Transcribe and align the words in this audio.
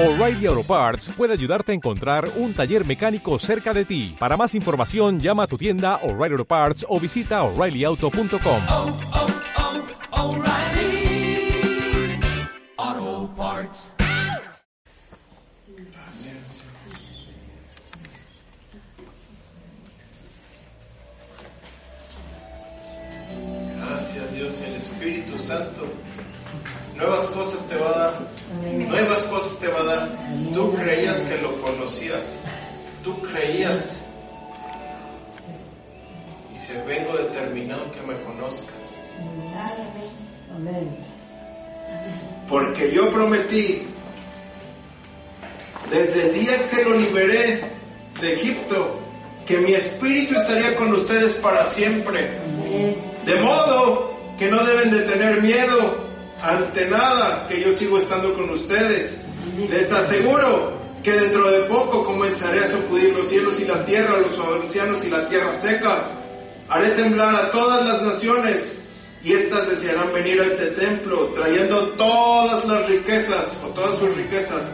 O'Reilly 0.00 0.46
Auto 0.46 0.62
Parts 0.62 1.08
puede 1.08 1.32
ayudarte 1.32 1.72
a 1.72 1.74
encontrar 1.74 2.30
un 2.36 2.54
taller 2.54 2.86
mecánico 2.86 3.36
cerca 3.40 3.74
de 3.74 3.84
ti. 3.84 4.14
Para 4.16 4.36
más 4.36 4.54
información, 4.54 5.18
llama 5.18 5.42
a 5.42 5.46
tu 5.48 5.58
tienda 5.58 5.96
O'Reilly 6.04 6.34
Auto 6.34 6.44
Parts 6.44 6.86
o 6.88 7.00
visita 7.00 7.42
oreillyauto.com. 7.42 8.62
oh, 8.68 8.96
oh, 12.76 13.30
Parts. 13.36 13.92
Gracias 23.80 24.32
Dios 24.32 24.60
y 24.60 24.64
el 24.64 24.74
Espíritu 24.76 25.36
Santo. 25.36 25.92
Nuevas 26.98 27.28
cosas 27.28 27.64
te 27.68 27.76
va 27.76 27.90
a 27.90 27.98
dar. 27.98 28.14
Nuevas 28.74 29.22
cosas 29.24 29.60
te 29.60 29.68
va 29.68 29.80
a 29.80 29.84
dar. 29.84 30.18
Tú 30.52 30.74
creías 30.74 31.20
que 31.20 31.38
lo 31.38 31.60
conocías. 31.62 32.40
Tú 33.04 33.22
creías. 33.22 34.02
Y 36.52 36.56
se 36.56 36.82
vengo 36.82 37.16
determinado 37.16 37.88
que 37.92 38.00
me 38.00 38.20
conozcas. 38.22 38.98
Porque 42.48 42.92
yo 42.92 43.12
prometí 43.12 43.82
desde 45.92 46.26
el 46.26 46.34
día 46.34 46.66
que 46.66 46.82
lo 46.82 46.94
liberé 46.96 47.62
de 48.20 48.32
Egipto 48.34 48.98
que 49.46 49.58
mi 49.58 49.72
espíritu 49.72 50.34
estaría 50.34 50.74
con 50.74 50.92
ustedes 50.92 51.34
para 51.34 51.64
siempre. 51.64 52.28
De 53.24 53.36
modo 53.36 54.12
que 54.36 54.50
no 54.50 54.64
deben 54.64 54.90
de 54.90 55.02
tener 55.02 55.40
miedo 55.42 56.07
ante 56.42 56.86
nada, 56.86 57.46
que 57.48 57.60
yo 57.60 57.70
sigo 57.74 57.98
estando 57.98 58.34
con 58.34 58.50
ustedes. 58.50 59.22
Les 59.68 59.92
aseguro 59.92 60.72
que 61.02 61.12
dentro 61.12 61.50
de 61.50 61.60
poco 61.60 62.04
comenzaré 62.04 62.60
a 62.60 62.66
sacudir 62.66 63.12
los 63.14 63.28
cielos 63.28 63.58
y 63.60 63.64
la 63.64 63.84
tierra, 63.84 64.18
los 64.18 64.38
océanos 64.38 65.04
y 65.04 65.10
la 65.10 65.28
tierra 65.28 65.52
seca. 65.52 66.08
Haré 66.68 66.90
temblar 66.90 67.34
a 67.34 67.50
todas 67.50 67.86
las 67.86 68.02
naciones 68.02 68.78
y 69.24 69.32
éstas 69.32 69.68
desearán 69.68 70.12
venir 70.12 70.40
a 70.40 70.44
este 70.44 70.66
templo 70.66 71.32
trayendo 71.34 71.78
todas 71.96 72.64
las 72.66 72.86
riquezas 72.86 73.56
o 73.64 73.68
todas 73.68 73.98
sus 73.98 74.14
riquezas. 74.16 74.72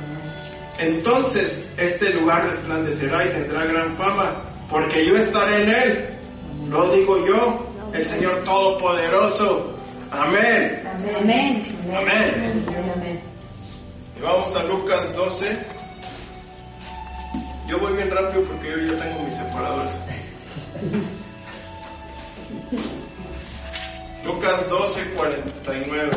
Entonces 0.79 1.71
este 1.79 2.11
lugar 2.11 2.45
resplandecerá 2.45 3.25
y 3.25 3.29
tendrá 3.29 3.65
gran 3.65 3.97
fama, 3.97 4.43
porque 4.69 5.07
yo 5.07 5.17
estaré 5.17 5.63
en 5.63 5.69
él. 5.69 6.09
Lo 6.69 6.91
digo 6.91 7.25
yo, 7.27 7.67
el 7.93 8.05
Señor 8.05 8.43
Todopoderoso. 8.45 9.73
Amén. 10.11 10.84
Amén. 10.95 11.65
Amén. 11.97 12.65
Y 14.17 14.21
vamos 14.23 14.55
a 14.55 14.63
Lucas 14.63 15.13
12. 15.17 15.59
Yo 17.67 17.81
voy 17.81 17.95
bien 17.95 18.11
rápido 18.11 18.45
porque 18.45 18.71
yo 18.71 18.93
ya 18.93 19.03
tengo 19.03 19.25
mis 19.25 19.35
separadores. 19.35 19.97
Lucas 24.25 24.69
12, 24.71 25.05
49. 25.17 26.11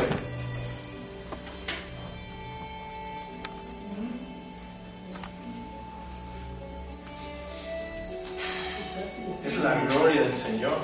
Es 9.44 9.58
la 9.58 9.74
gloria 9.86 10.22
del 10.22 10.36
Señor. 10.36 10.78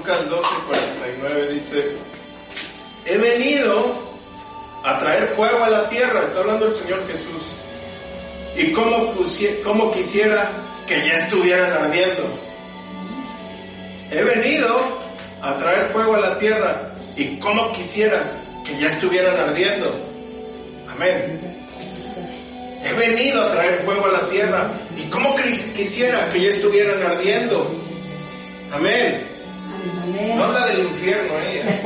Lucas 0.00 0.30
12, 0.30 0.48
49 0.66 1.52
dice, 1.52 1.84
he 3.04 3.18
venido 3.18 3.92
a 4.82 4.96
traer 4.96 5.28
fuego 5.28 5.62
a 5.62 5.68
la 5.68 5.88
tierra, 5.90 6.22
está 6.22 6.40
hablando 6.40 6.68
el 6.68 6.74
Señor 6.74 7.06
Jesús, 7.06 7.42
y 8.56 8.72
como, 8.72 9.12
como 9.62 9.92
quisiera 9.92 10.52
que 10.86 11.06
ya 11.06 11.16
estuvieran 11.16 11.70
ardiendo. 11.72 12.22
He 14.10 14.22
venido 14.22 14.80
a 15.42 15.58
traer 15.58 15.90
fuego 15.90 16.14
a 16.14 16.20
la 16.20 16.38
tierra, 16.38 16.92
y 17.14 17.36
como 17.36 17.70
quisiera 17.72 18.22
que 18.64 18.80
ya 18.80 18.86
estuvieran 18.86 19.36
ardiendo. 19.36 19.94
Amén. 20.94 21.58
He 22.82 22.92
venido 22.94 23.42
a 23.42 23.52
traer 23.52 23.82
fuego 23.84 24.06
a 24.06 24.12
la 24.12 24.30
tierra, 24.30 24.70
y 24.96 25.02
como 25.10 25.36
quisiera 25.36 26.30
que 26.30 26.40
ya 26.40 26.48
estuvieran 26.48 27.02
ardiendo. 27.02 27.70
Amén. 28.72 29.29
No 30.40 30.46
habla 30.46 30.66
del 30.68 30.86
infierno 30.86 31.34
ella. 31.52 31.80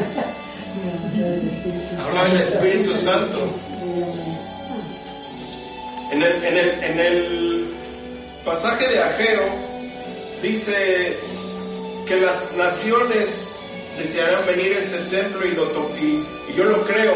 Habla 2.06 2.24
del 2.26 2.40
Espíritu 2.40 2.94
Santo. 2.94 3.52
En 6.12 6.22
el, 6.22 7.74
pasaje 8.44 8.86
de 8.86 9.02
Ageo 9.02 9.42
dice 10.40 11.18
que 12.06 12.20
las 12.20 12.52
naciones 12.52 13.48
desearán 13.98 14.46
venir 14.46 14.72
a 14.74 14.78
este 14.78 14.98
templo 15.16 15.44
y, 15.44 15.50
lo 15.50 15.64
y, 15.98 16.24
y 16.52 16.54
yo 16.56 16.64
lo 16.64 16.84
creo, 16.84 17.14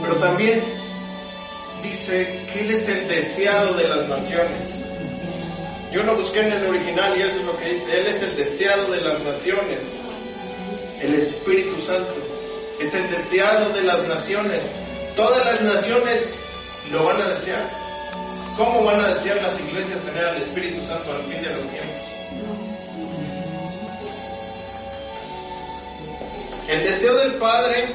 pero 0.00 0.16
también 0.16 0.62
dice 1.82 2.46
que 2.50 2.60
Él 2.60 2.70
es 2.70 2.88
el 2.88 3.08
deseado 3.08 3.74
de 3.74 3.88
las 3.88 4.08
naciones. 4.08 4.70
Yo 5.92 6.02
lo 6.04 6.16
busqué 6.16 6.40
en 6.40 6.52
el 6.52 6.66
original 6.66 7.14
y 7.18 7.20
eso 7.20 7.36
es 7.36 7.44
lo 7.44 7.56
que 7.58 7.74
dice. 7.74 8.00
Él 8.00 8.06
es 8.06 8.22
el 8.22 8.36
deseado 8.36 8.90
de 8.90 9.02
las 9.02 9.20
naciones. 9.20 9.90
El 11.02 11.14
Espíritu 11.14 11.80
Santo 11.80 12.14
es 12.80 12.94
el 12.94 13.10
deseado 13.10 13.70
de 13.70 13.82
las 13.82 14.06
naciones. 14.06 14.70
Todas 15.16 15.44
las 15.44 15.60
naciones 15.62 16.38
lo 16.92 17.04
van 17.04 17.20
a 17.20 17.28
desear. 17.28 17.68
¿Cómo 18.56 18.84
van 18.84 19.00
a 19.00 19.08
desear 19.08 19.42
las 19.42 19.58
iglesias 19.58 20.00
tener 20.02 20.24
al 20.24 20.36
Espíritu 20.36 20.80
Santo 20.84 21.12
al 21.12 21.22
fin 21.24 21.42
de 21.42 21.50
los 21.50 21.66
tiempos? 21.70 21.96
El 26.68 26.84
deseo 26.84 27.14
del 27.16 27.34
Padre, 27.34 27.94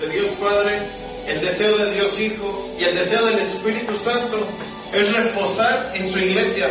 de 0.00 0.08
Dios 0.08 0.28
Padre, 0.40 0.80
el 1.28 1.40
deseo 1.40 1.76
de 1.78 1.92
Dios 1.94 2.18
Hijo 2.18 2.68
y 2.80 2.84
el 2.84 2.96
deseo 2.96 3.24
del 3.26 3.38
Espíritu 3.38 3.96
Santo 3.96 4.44
es 4.92 5.16
reposar 5.16 5.92
en 5.94 6.08
su 6.08 6.18
iglesia. 6.18 6.68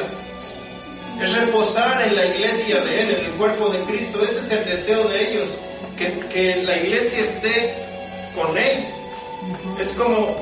Es 1.22 1.34
reposar 1.34 2.06
en 2.08 2.16
la 2.16 2.26
iglesia 2.26 2.82
de 2.82 3.02
Él, 3.02 3.10
en 3.12 3.26
el 3.26 3.32
cuerpo 3.34 3.70
de 3.70 3.80
Cristo. 3.84 4.24
Ese 4.24 4.40
es 4.40 4.52
el 4.52 4.66
deseo 4.66 5.08
de 5.08 5.32
ellos, 5.32 5.50
que, 5.98 6.20
que 6.32 6.64
la 6.64 6.78
iglesia 6.78 7.20
esté 7.22 7.74
con 8.36 8.58
Él. 8.58 8.86
Es 9.82 9.92
como 9.94 10.36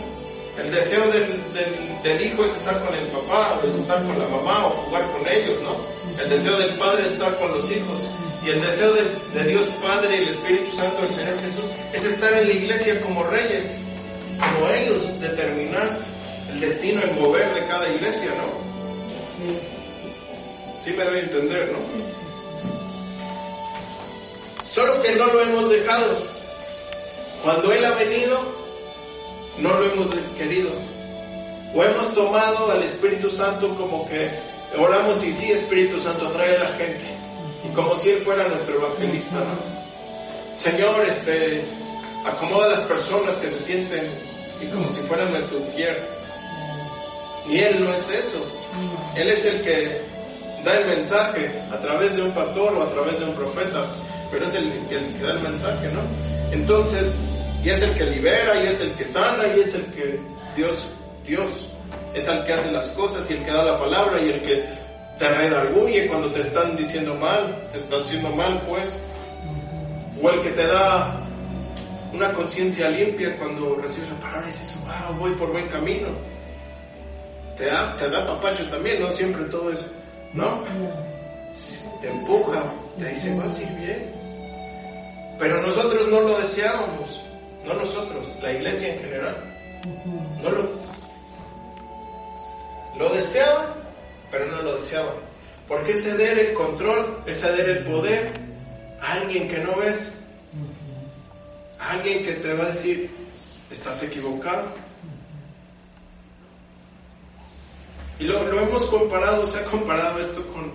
el 0.60 0.72
deseo 0.72 1.02
del, 1.12 1.28
del- 1.54 1.88
del 2.04 2.26
hijo 2.26 2.44
es 2.46 2.52
estar 2.54 2.80
con 2.86 2.94
el 2.96 3.06
papá, 3.08 3.60
o 3.64 3.68
estar 3.78 3.98
con 4.04 4.18
la 4.18 4.28
mamá, 4.28 4.68
o 4.68 4.70
jugar 4.72 5.06
con 5.12 5.22
ellos, 5.28 5.58
¿no? 5.62 5.76
El 6.24 6.30
deseo 6.30 6.58
del 6.58 6.72
padre 6.76 7.06
es 7.06 7.12
estar 7.14 7.38
con 7.38 7.52
los 7.52 7.70
hijos. 7.72 8.10
Y 8.46 8.50
el 8.52 8.62
deseo 8.62 8.94
de, 8.94 9.02
de 9.34 9.50
Dios 9.50 9.66
Padre 9.82 10.16
y 10.16 10.22
el 10.24 10.30
Espíritu 10.30 10.76
Santo 10.78 11.02
del 11.02 11.14
Señor 11.14 11.40
Jesús 11.42 11.66
es 11.94 12.06
estar 12.06 12.34
en 12.34 12.48
la 12.48 12.54
iglesia 12.54 13.02
como 13.02 13.24
reyes, 13.26 13.80
como 14.40 14.70
ellos, 14.72 15.20
determinar 15.20 15.98
el 16.54 16.60
destino, 16.62 17.02
el 17.04 17.12
mover 17.20 17.54
de 17.54 17.66
cada 17.66 17.90
iglesia, 17.94 18.30
¿no? 18.38 18.58
Sí 20.80 20.92
me 20.92 21.04
doy 21.04 21.18
a 21.18 21.22
entender, 21.22 21.72
¿no? 21.74 21.80
Solo 24.78 25.02
que 25.02 25.16
no 25.16 25.26
lo 25.26 25.42
hemos 25.42 25.70
dejado. 25.72 26.06
Cuando 27.44 27.74
Él 27.74 27.84
ha 27.84 27.96
venido, 27.96 28.40
no 29.58 29.74
lo 29.74 29.92
hemos 29.92 30.08
querido. 30.38 30.70
O 31.74 31.84
hemos 31.84 32.14
tomado 32.14 32.70
al 32.70 32.84
Espíritu 32.84 33.32
Santo 33.32 33.76
como 33.76 34.08
que 34.08 34.30
oramos 34.78 35.24
y 35.24 35.32
sí, 35.32 35.52
Espíritu 35.52 36.00
Santo, 36.00 36.28
atrae 36.28 36.58
a 36.58 36.60
la 36.60 36.70
gente. 36.74 37.06
Y 37.68 37.74
como 37.74 37.98
si 37.98 38.12
Él 38.12 38.22
fuera 38.22 38.48
nuestro 38.50 38.76
evangelista, 38.76 39.38
¿no? 39.38 40.56
Señor, 40.56 41.04
este, 41.08 41.66
acomoda 42.24 42.68
a 42.68 42.70
las 42.70 42.82
personas 42.82 43.34
que 43.38 43.50
se 43.50 43.60
sienten 43.60 44.08
y 44.62 44.68
como 44.68 44.92
si 44.92 45.02
fueran 45.02 45.32
nuestro 45.32 45.58
ujier. 45.58 46.08
Y 47.50 47.58
Él 47.62 47.84
no 47.84 47.92
es 47.96 48.08
eso. 48.12 48.46
Él 49.16 49.28
es 49.28 49.44
el 49.44 49.60
que 49.64 50.02
da 50.64 50.78
el 50.78 50.86
mensaje 50.86 51.50
a 51.74 51.82
través 51.82 52.16
de 52.16 52.22
un 52.22 52.32
pastor 52.34 52.76
o 52.76 52.84
a 52.84 52.90
través 52.92 53.18
de 53.18 53.26
un 53.26 53.34
profeta, 53.34 53.84
pero 54.32 54.46
es 54.46 54.56
el 54.56 54.72
que, 54.88 54.96
el 54.96 55.14
que 55.14 55.24
da 55.24 55.34
el 55.34 55.42
mensaje, 55.42 55.90
¿no? 55.94 56.02
Entonces, 56.52 57.16
y 57.64 57.70
es 57.70 57.82
el 57.82 57.94
que 57.96 58.06
libera, 58.06 58.64
y 58.64 58.68
es 58.68 58.82
el 58.82 58.92
que 58.92 59.04
sana, 59.04 59.44
y 59.56 59.60
es 59.60 59.76
el 59.76 59.86
que 59.88 60.20
Dios, 60.56 60.88
Dios, 61.26 61.50
es 62.14 62.28
el 62.28 62.44
que 62.46 62.54
hace 62.54 62.72
las 62.72 62.90
cosas 62.90 63.30
y 63.30 63.34
el 63.34 63.44
que 63.44 63.52
da 63.52 63.64
la 63.64 63.80
palabra 63.80 64.22
y 64.22 64.30
el 64.30 64.42
que 64.42 64.64
te 65.20 65.30
redarguye 65.30 66.08
cuando 66.08 66.32
te 66.32 66.42
están 66.42 66.76
diciendo 66.76 67.16
mal, 67.16 67.58
te 67.72 67.80
está 67.80 67.98
haciendo 67.98 68.30
mal, 68.30 68.62
pues, 68.68 69.00
o 70.22 70.30
el 70.30 70.42
que 70.42 70.52
te 70.52 70.68
da 70.68 71.16
una 72.14 72.34
conciencia 72.34 72.90
limpia 72.90 73.38
cuando 73.38 73.76
recibes 73.76 74.10
la 74.10 74.20
palabra 74.20 74.44
y 74.44 74.52
dices, 74.52 74.78
wow, 74.86 75.18
voy 75.20 75.32
por 75.32 75.52
buen 75.52 75.68
camino. 75.68 76.08
Te 77.56 77.66
da, 77.66 77.96
te 77.96 78.10
da 78.10 78.26
papachos 78.26 78.70
también, 78.70 79.02
no 79.02 79.12
siempre 79.12 79.44
todo 79.46 79.72
es, 79.72 79.86
¿no? 80.34 80.64
Te 82.02 82.10
empuja, 82.10 82.64
te 83.00 83.10
dice, 83.10 83.36
vas 83.36 83.60
a 83.60 83.64
ir 83.64 83.80
bien. 83.80 84.17
Pero 85.40 85.62
nosotros 85.62 86.08
no 86.08 86.22
lo 86.22 86.38
deseábamos, 86.40 87.22
no 87.66 87.74
nosotros, 87.76 88.36
la 88.42 88.54
iglesia 88.54 88.94
en 88.94 89.00
general. 89.02 89.38
No 90.42 90.50
lo, 90.50 90.70
lo 92.98 93.10
deseaban, 93.14 93.68
pero 94.32 94.46
no 94.48 94.62
lo 94.64 94.76
deseaban. 94.76 95.14
Porque 95.68 95.92
es 95.92 96.04
ceder 96.04 96.40
el 96.40 96.54
control, 96.54 97.22
es 97.28 97.42
ceder 97.42 97.70
el 97.70 97.84
poder 97.84 98.32
a 99.02 99.14
alguien 99.14 99.48
que 99.48 99.60
no 99.60 99.76
ves, 99.76 100.14
a 101.80 101.92
alguien 101.92 102.24
que 102.24 102.34
te 102.34 102.54
va 102.54 102.64
a 102.64 102.68
decir, 102.68 103.12
estás 103.70 104.02
equivocado. 104.04 104.66
Y 108.20 108.24
lo, 108.24 108.44
lo 108.46 108.62
hemos 108.62 108.88
comparado, 108.88 109.46
se 109.46 109.60
ha 109.60 109.66
comparado 109.66 110.20
esto 110.20 110.46
con 110.48 110.72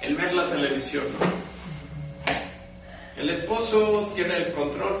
el 0.00 0.14
ver 0.14 0.32
la 0.32 0.48
televisión. 0.48 1.04
¿no? 1.20 1.51
El 3.16 3.28
esposo 3.28 4.10
tiene 4.14 4.36
el 4.36 4.52
control 4.52 4.98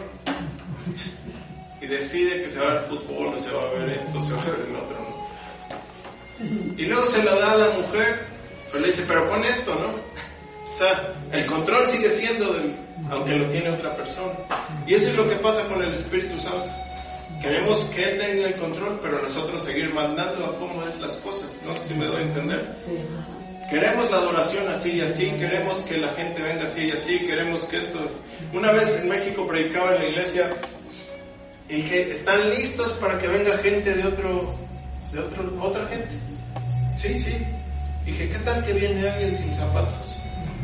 y 1.80 1.86
decide 1.86 2.42
que 2.42 2.50
se 2.50 2.60
va 2.60 2.70
a 2.70 2.74
ver 2.74 2.82
fútbol, 2.84 3.34
o 3.34 3.38
se 3.38 3.50
va 3.50 3.62
a 3.62 3.70
ver 3.70 3.90
esto, 3.90 4.22
se 4.22 4.32
va 4.32 4.42
a 4.42 4.46
ver 4.46 4.66
el 4.68 4.76
otro. 4.76 4.96
¿no? 4.98 6.74
Y 6.76 6.86
luego 6.86 7.06
se 7.06 7.22
lo 7.22 7.38
da 7.38 7.52
a 7.52 7.56
la 7.56 7.70
mujer, 7.70 8.26
pero 8.70 8.80
le 8.80 8.86
dice, 8.88 9.04
pero 9.06 9.28
pon 9.28 9.44
esto, 9.44 9.74
¿no? 9.74 9.88
O 10.68 10.72
sea, 10.74 11.14
el 11.32 11.46
control 11.46 11.86
sigue 11.88 12.08
siendo 12.08 12.52
del, 12.52 12.74
aunque 13.10 13.36
lo 13.36 13.48
tiene 13.48 13.70
otra 13.70 13.94
persona. 13.96 14.32
Y 14.86 14.94
eso 14.94 15.08
es 15.08 15.16
lo 15.16 15.28
que 15.28 15.36
pasa 15.36 15.66
con 15.68 15.82
el 15.82 15.92
Espíritu 15.92 16.38
Santo. 16.38 16.70
Queremos 17.42 17.84
que 17.86 18.04
Él 18.04 18.18
tenga 18.18 18.46
el 18.46 18.54
control, 18.56 18.98
pero 19.02 19.20
nosotros 19.20 19.62
seguir 19.62 19.92
mandando 19.92 20.46
a 20.46 20.58
cómo 20.58 20.82
es 20.84 21.00
las 21.00 21.16
cosas. 21.16 21.60
No 21.66 21.74
sé 21.74 21.88
si 21.88 21.94
me 21.94 22.06
doy 22.06 22.22
a 22.22 22.22
entender. 22.22 22.76
Queremos 23.72 24.10
la 24.10 24.18
adoración 24.18 24.68
así 24.68 24.90
y 24.90 25.00
así, 25.00 25.30
queremos 25.30 25.78
que 25.78 25.96
la 25.96 26.10
gente 26.10 26.42
venga 26.42 26.64
así 26.64 26.88
y 26.88 26.90
así, 26.90 27.20
queremos 27.20 27.64
que 27.64 27.78
esto... 27.78 28.06
Una 28.52 28.70
vez 28.70 29.00
en 29.00 29.08
México 29.08 29.46
predicaba 29.46 29.94
en 29.94 30.02
la 30.02 30.08
iglesia 30.08 30.50
y 31.70 31.76
dije, 31.76 32.10
¿están 32.10 32.50
listos 32.50 32.90
para 33.00 33.16
que 33.18 33.28
venga 33.28 33.56
gente 33.56 33.94
de 33.94 34.04
otro, 34.04 34.54
de 35.10 35.20
otro, 35.20 35.50
otra 35.62 35.86
gente? 35.86 36.10
Sí, 36.96 37.14
sí. 37.14 37.32
Dije, 38.04 38.28
¿qué 38.28 38.38
tal 38.40 38.62
que 38.62 38.74
viene 38.74 39.08
alguien 39.08 39.34
sin 39.34 39.54
zapatos? 39.54 39.94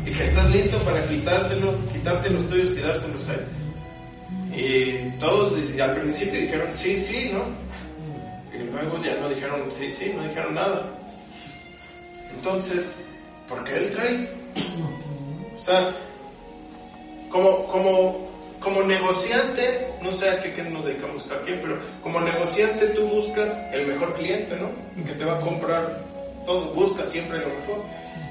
Dije, 0.05 0.23
¿estás 0.23 0.51
listo 0.51 0.77
para 0.83 1.03
quitárselo, 1.07 1.79
quitarte 1.91 2.29
los 2.29 2.47
tuyos 2.47 2.77
y 2.77 2.81
dárselos 2.81 3.27
a 3.27 3.33
él? 3.33 3.45
Y 4.55 5.17
todos 5.17 5.53
al 5.79 5.95
principio 5.95 6.41
dijeron, 6.41 6.69
sí, 6.75 6.95
sí, 6.95 7.31
¿no? 7.33 7.45
Y 8.55 8.69
luego 8.69 9.03
ya 9.03 9.15
no 9.15 9.29
dijeron, 9.29 9.63
sí, 9.71 9.89
sí, 9.89 10.13
no 10.15 10.27
dijeron 10.27 10.53
nada. 10.53 10.98
Entonces, 12.33 12.95
¿por 13.47 13.63
qué 13.63 13.75
él 13.77 13.89
trae? 13.89 14.29
O 15.57 15.61
sea, 15.61 15.95
como, 17.29 17.67
como, 17.67 18.29
como 18.59 18.83
negociante, 18.83 19.87
no 20.01 20.11
sé 20.11 20.29
a 20.29 20.39
qué, 20.41 20.53
qué 20.53 20.63
nos 20.63 20.85
dedicamos 20.85 21.23
cada 21.23 21.41
quien, 21.41 21.59
pero 21.61 21.79
como 22.01 22.19
negociante 22.21 22.87
tú 22.87 23.07
buscas 23.07 23.57
el 23.73 23.87
mejor 23.87 24.15
cliente, 24.15 24.55
¿no? 24.55 24.69
Que 25.03 25.13
te 25.13 25.25
va 25.25 25.37
a 25.37 25.41
comprar 25.41 26.05
todo, 26.45 26.73
busca 26.73 27.05
siempre 27.05 27.39
lo 27.39 27.47
mejor. 27.47 27.83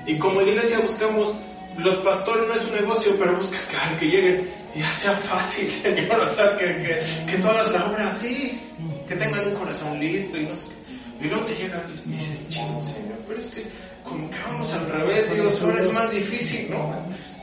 Y 0.06 0.16
como 0.18 0.40
iglesia 0.42 0.80
buscamos, 0.80 1.34
los 1.76 1.96
pastores 1.96 2.48
no 2.48 2.54
es 2.54 2.64
un 2.64 2.74
negocio, 2.74 3.16
pero 3.18 3.36
buscas 3.36 3.64
que, 3.64 3.76
ay, 3.76 3.96
que 3.98 4.06
lleguen 4.06 4.48
ya 4.74 4.90
sea 4.90 5.12
fácil, 5.12 5.70
Señor, 5.70 6.20
o 6.20 6.26
sea, 6.26 6.56
que, 6.56 6.64
que, 6.64 7.30
que 7.30 7.38
tú 7.38 7.48
hagas 7.48 7.72
la 7.72 7.90
obra 7.90 8.08
así, 8.08 8.60
que 9.06 9.16
tengan 9.16 9.46
un 9.48 9.54
corazón 9.54 9.98
listo 9.98 10.36
y 10.36 10.44
no 10.44 10.50
sé 10.54 10.66
qué. 10.68 11.26
Y 11.26 11.28
luego 11.28 11.44
te 11.46 11.54
llega 11.56 11.82
y 12.06 12.10
dices, 12.10 12.48
chingo, 12.48 12.80
Señor, 12.82 13.18
pero 13.26 13.40
es 13.40 13.46
que 13.46 13.62
como 14.08 14.31
que 14.31 14.38
vamos 14.43 14.72
al 14.72 14.90
revés, 14.90 15.34
digo, 15.34 15.50
ahora 15.62 15.81
es 15.81 15.93
más 15.93 16.10
difícil, 16.10 16.70
¿no? 16.70 16.94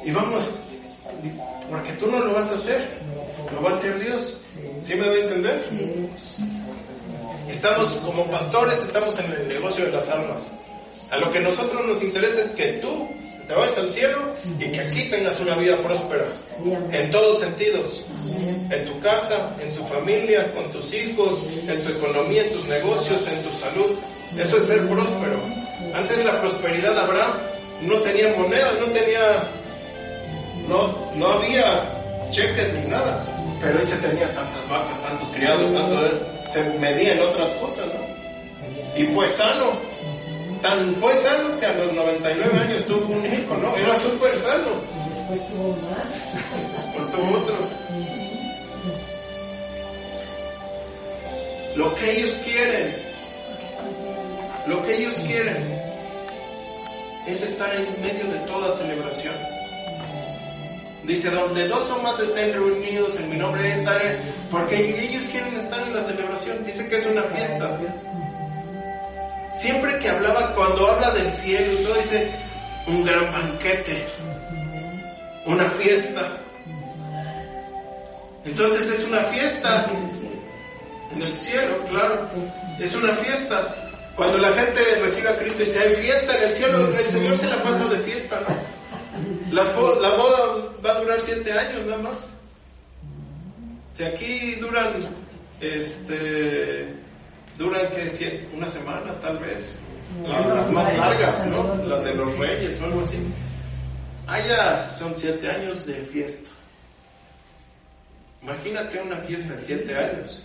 Y 0.03 0.11
vamos, 0.11 0.43
porque 1.69 1.91
tú 1.93 2.07
no 2.07 2.19
lo 2.19 2.33
vas 2.33 2.51
a 2.51 2.55
hacer, 2.55 2.89
lo 3.53 3.61
va 3.61 3.71
a 3.71 3.73
hacer 3.73 3.99
Dios. 3.99 4.37
¿Sí 4.81 4.95
me 4.95 5.05
doy 5.05 5.21
a 5.21 5.23
entender? 5.23 5.61
Estamos 7.49 7.89
como 7.97 8.25
pastores, 8.25 8.83
estamos 8.83 9.19
en 9.19 9.31
el 9.31 9.47
negocio 9.47 9.85
de 9.85 9.91
las 9.91 10.09
almas. 10.09 10.53
A 11.11 11.17
lo 11.17 11.31
que 11.31 11.39
nosotros 11.39 11.85
nos 11.85 12.01
interesa 12.01 12.41
es 12.41 12.49
que 12.51 12.73
tú 12.73 13.07
te 13.47 13.53
vayas 13.53 13.77
al 13.77 13.91
cielo 13.91 14.33
y 14.59 14.71
que 14.71 14.79
aquí 14.79 15.09
tengas 15.09 15.39
una 15.39 15.55
vida 15.55 15.77
próspera, 15.77 16.25
en 16.91 17.11
todos 17.11 17.39
sentidos, 17.39 18.03
en 18.69 18.85
tu 18.85 18.99
casa, 18.99 19.55
en 19.61 19.73
tu 19.75 19.83
familia, 19.85 20.51
con 20.53 20.71
tus 20.71 20.93
hijos, 20.93 21.43
en 21.67 21.83
tu 21.83 21.91
economía, 21.91 22.43
en 22.43 22.53
tus 22.53 22.67
negocios, 22.67 23.27
en 23.27 23.43
tu 23.43 23.55
salud. 23.55 23.91
Eso 24.37 24.57
es 24.57 24.63
ser 24.63 24.87
próspero. 24.89 25.64
Antes 25.95 26.25
la 26.25 26.41
prosperidad 26.41 26.93
de 26.93 26.99
Abraham 26.99 27.31
no 27.83 27.95
tenía 27.99 28.27
moneda, 28.35 28.73
no 28.81 28.85
tenía, 28.87 29.43
no, 30.67 30.93
no 31.15 31.27
había 31.27 31.89
cheques 32.31 32.73
ni 32.73 32.89
nada, 32.89 33.25
pero 33.61 33.79
él 33.79 33.87
se 33.87 33.95
tenía 33.97 34.33
tantas 34.33 34.67
vacas, 34.67 35.01
tantos 35.01 35.29
criados, 35.31 35.73
tanto, 35.73 36.49
se 36.49 36.63
medía 36.79 37.13
en 37.13 37.21
otras 37.21 37.47
cosas, 37.61 37.85
¿no? 37.85 39.01
Y 39.01 39.05
fue 39.05 39.25
sano, 39.29 39.71
tan 40.61 40.93
fue 40.95 41.13
sano 41.13 41.57
que 41.61 41.65
a 41.65 41.73
los 41.75 41.93
99 41.93 42.59
años 42.59 42.85
tuvo 42.87 43.15
un 43.15 43.25
hijo, 43.25 43.55
¿no? 43.55 43.73
Era 43.77 43.97
súper 43.97 44.37
sano. 44.37 44.71
Después 45.15 45.47
tuvo 45.47 45.77
más. 45.77 46.73
Después 46.73 47.11
tuvo 47.11 47.37
otros. 47.37 47.67
Lo 51.77 51.95
que 51.95 52.11
ellos 52.11 52.33
quieren, 52.43 52.95
lo 54.67 54.83
que 54.83 54.95
ellos 54.97 55.13
quieren 55.25 55.74
es 57.27 57.41
estar 57.41 57.73
en 57.75 58.01
medio 58.01 58.25
de 58.31 58.39
toda 58.47 58.71
celebración. 58.71 59.33
Dice, 61.03 61.29
donde 61.29 61.67
dos 61.67 61.89
o 61.91 62.01
más 62.01 62.19
estén 62.19 62.53
reunidos 62.53 63.19
en 63.19 63.29
mi 63.29 63.37
nombre, 63.37 63.69
estaré, 63.71 64.17
porque 64.49 65.05
ellos 65.05 65.23
quieren 65.31 65.55
estar 65.55 65.79
en 65.87 65.93
la 65.93 66.01
celebración. 66.01 66.65
Dice 66.65 66.87
que 66.87 66.97
es 66.97 67.05
una 67.05 67.21
fiesta. 67.23 67.79
Siempre 69.53 69.99
que 69.99 70.09
hablaba, 70.09 70.53
cuando 70.55 70.91
habla 70.91 71.11
del 71.11 71.31
cielo 71.31 71.77
todo, 71.83 71.93
dice 71.95 72.31
un 72.87 73.03
gran 73.03 73.31
banquete, 73.31 74.05
una 75.45 75.69
fiesta. 75.69 76.39
Entonces 78.43 78.99
es 78.99 79.07
una 79.07 79.19
fiesta 79.25 79.85
en 81.13 81.21
el 81.21 81.33
cielo, 81.33 81.77
claro. 81.89 82.27
Es 82.79 82.95
una 82.95 83.13
fiesta. 83.13 83.75
Cuando 84.15 84.37
la 84.37 84.51
gente 84.53 84.79
recibe 85.01 85.29
a 85.29 85.37
Cristo 85.37 85.61
y 85.61 85.65
dice, 85.65 85.79
hay 85.79 85.95
fiesta 85.95 86.37
en 86.37 86.43
el 86.43 86.53
cielo, 86.53 86.97
el 86.97 87.09
Señor 87.09 87.37
se 87.37 87.47
la 87.47 87.61
pasa 87.61 87.85
de 87.89 87.97
fiesta, 87.99 88.41
¿no? 88.47 88.55
Las 89.53 89.67
la 90.01 90.09
boda 90.15 90.69
va 90.85 90.91
a 90.91 90.99
durar 91.01 91.19
siete 91.21 91.51
años 91.51 91.85
nada 91.85 91.97
más. 92.01 92.29
Si 93.93 94.03
aquí 94.03 94.55
duran, 94.55 95.07
este, 95.61 96.93
duran 97.57 97.89
que 97.89 98.47
una 98.53 98.67
semana 98.67 99.19
tal 99.21 99.37
vez, 99.39 99.75
La- 100.25 100.47
las 100.47 100.71
más 100.71 100.97
largas, 100.97 101.47
¿no? 101.47 101.75
Las 101.85 102.03
de 102.05 102.13
los 102.15 102.37
reyes 102.37 102.79
o 102.81 102.85
algo 102.85 103.01
así. 103.01 103.17
Allá 104.27 104.81
son 104.81 105.13
siete 105.15 105.49
años 105.49 105.85
de 105.85 105.95
fiesta. 105.95 106.49
Imagínate 108.41 109.01
una 109.01 109.17
fiesta 109.17 109.53
de 109.53 109.59
siete 109.59 109.97
años. 109.97 110.43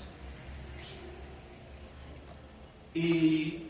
Y 2.94 3.64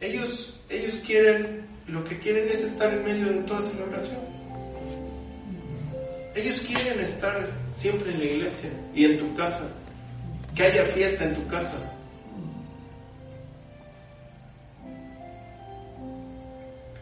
ellos, 0.00 0.54
ellos 0.68 0.98
quieren, 1.06 1.66
lo 1.86 2.02
que 2.04 2.18
quieren 2.18 2.48
es 2.48 2.62
estar 2.62 2.92
en 2.92 3.04
medio 3.04 3.26
de 3.26 3.40
toda 3.40 3.60
celebración. 3.60 4.18
Ellos 6.34 6.60
quieren 6.60 7.00
estar 7.00 7.48
siempre 7.74 8.12
en 8.12 8.18
la 8.18 8.24
iglesia 8.24 8.70
y 8.94 9.04
en 9.04 9.18
tu 9.18 9.34
casa. 9.34 9.68
Que 10.54 10.64
haya 10.64 10.84
fiesta 10.84 11.24
en 11.24 11.34
tu 11.34 11.46
casa. 11.48 11.76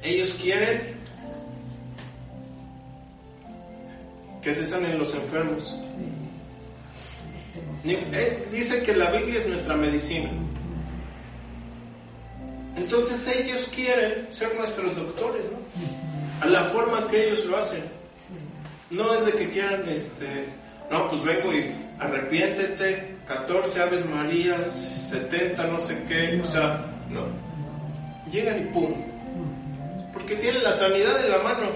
Ellos 0.03 0.37
quieren 0.41 0.99
que 4.43 4.53
se 4.53 4.67
sanen 4.67 4.99
los 4.99 5.15
enfermos. 5.15 5.77
Eh, 7.85 8.49
Dice 8.53 8.83
que 8.83 8.97
la 8.97 9.11
Biblia 9.13 9.41
es 9.41 9.47
nuestra 9.47 9.77
medicina. 9.77 10.31
Entonces 12.79 13.37
ellos 13.37 13.69
quieren 13.75 14.27
ser 14.31 14.55
nuestros 14.57 14.97
doctores, 14.97 15.43
¿no? 15.53 15.59
A 16.45 16.47
la 16.47 16.65
forma 16.65 17.09
que 17.09 17.27
ellos 17.27 17.45
lo 17.47 17.57
hacen. 17.57 17.83
No 18.91 19.15
es 19.15 19.27
de 19.27 19.33
que 19.33 19.51
quieran, 19.51 19.89
este, 19.89 20.47
no, 20.91 21.09
pues 21.11 21.23
vengo 21.23 21.53
y 21.53 21.75
arrepiéntete, 21.99 23.17
14 23.27 23.83
Aves 23.83 24.07
Marías, 24.07 24.65
70 25.11 25.67
no 25.67 25.79
sé 25.79 26.03
qué, 26.09 26.41
o 26.43 26.47
sea, 26.47 26.87
no. 27.11 27.27
Llegan 28.31 28.61
y 28.61 28.65
pum. 28.73 28.95
Porque 30.13 30.37
tienen 30.37 30.63
la 30.63 30.73
sanidad 30.73 31.25
en 31.25 31.31
la 31.31 31.39
mano. 31.39 31.67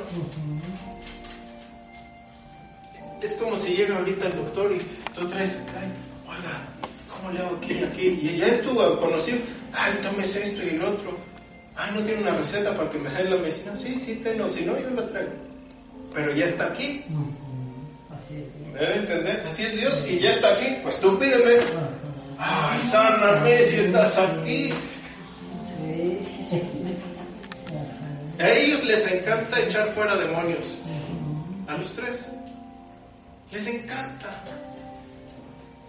Es 3.20 3.34
como 3.34 3.56
si 3.56 3.74
llega 3.74 3.98
ahorita 3.98 4.26
el 4.26 4.36
doctor 4.36 4.72
y 4.74 4.78
tú 5.14 5.28
traes 5.28 5.56
oiga, 6.26 6.66
¿cómo 7.08 7.30
le 7.30 7.40
hago 7.40 7.56
aquí 7.56 7.84
aquí? 7.84 8.18
Y 8.22 8.36
ya 8.38 8.46
estuvo 8.46 8.98
conocido, 9.00 9.38
ay, 9.72 9.98
tomes 10.02 10.36
esto 10.36 10.62
y 10.64 10.70
el 10.70 10.82
otro. 10.82 11.16
Ay, 11.76 11.90
no 11.94 12.00
tiene 12.02 12.22
una 12.22 12.34
receta 12.34 12.76
para 12.76 12.90
que 12.90 12.98
me 12.98 13.10
den 13.10 13.30
la 13.30 13.36
medicina. 13.36 13.76
Sí, 13.76 13.98
sí 13.98 14.20
tengo, 14.22 14.48
si 14.48 14.64
no, 14.64 14.78
yo 14.78 14.90
la 14.90 15.08
traigo. 15.08 15.32
Pero 16.14 16.34
ya 16.34 16.44
está 16.46 16.66
aquí. 16.66 17.04
Así 18.10 18.36
es. 18.36 18.72
¿Me 18.72 18.78
debe 18.78 18.96
entender? 18.96 19.42
Así 19.46 19.64
es 19.64 19.76
Dios. 19.76 19.98
Si 19.98 20.18
ya 20.18 20.30
está 20.30 20.54
aquí, 20.54 20.76
pues 20.82 21.00
tú 21.00 21.18
pídeme. 21.18 21.56
Ay, 22.38 22.80
sáname 22.80 23.62
si 23.64 23.76
estás 23.76 24.18
aquí. 24.18 24.74
Sí. 25.64 26.18
A 28.38 28.50
ellos 28.50 28.84
les 28.84 29.12
encanta 29.12 29.60
echar 29.60 29.88
fuera 29.92 30.16
demonios. 30.16 30.78
A 31.68 31.76
los 31.78 31.92
tres. 31.94 32.26
Les 33.50 33.66
encanta. 33.66 34.42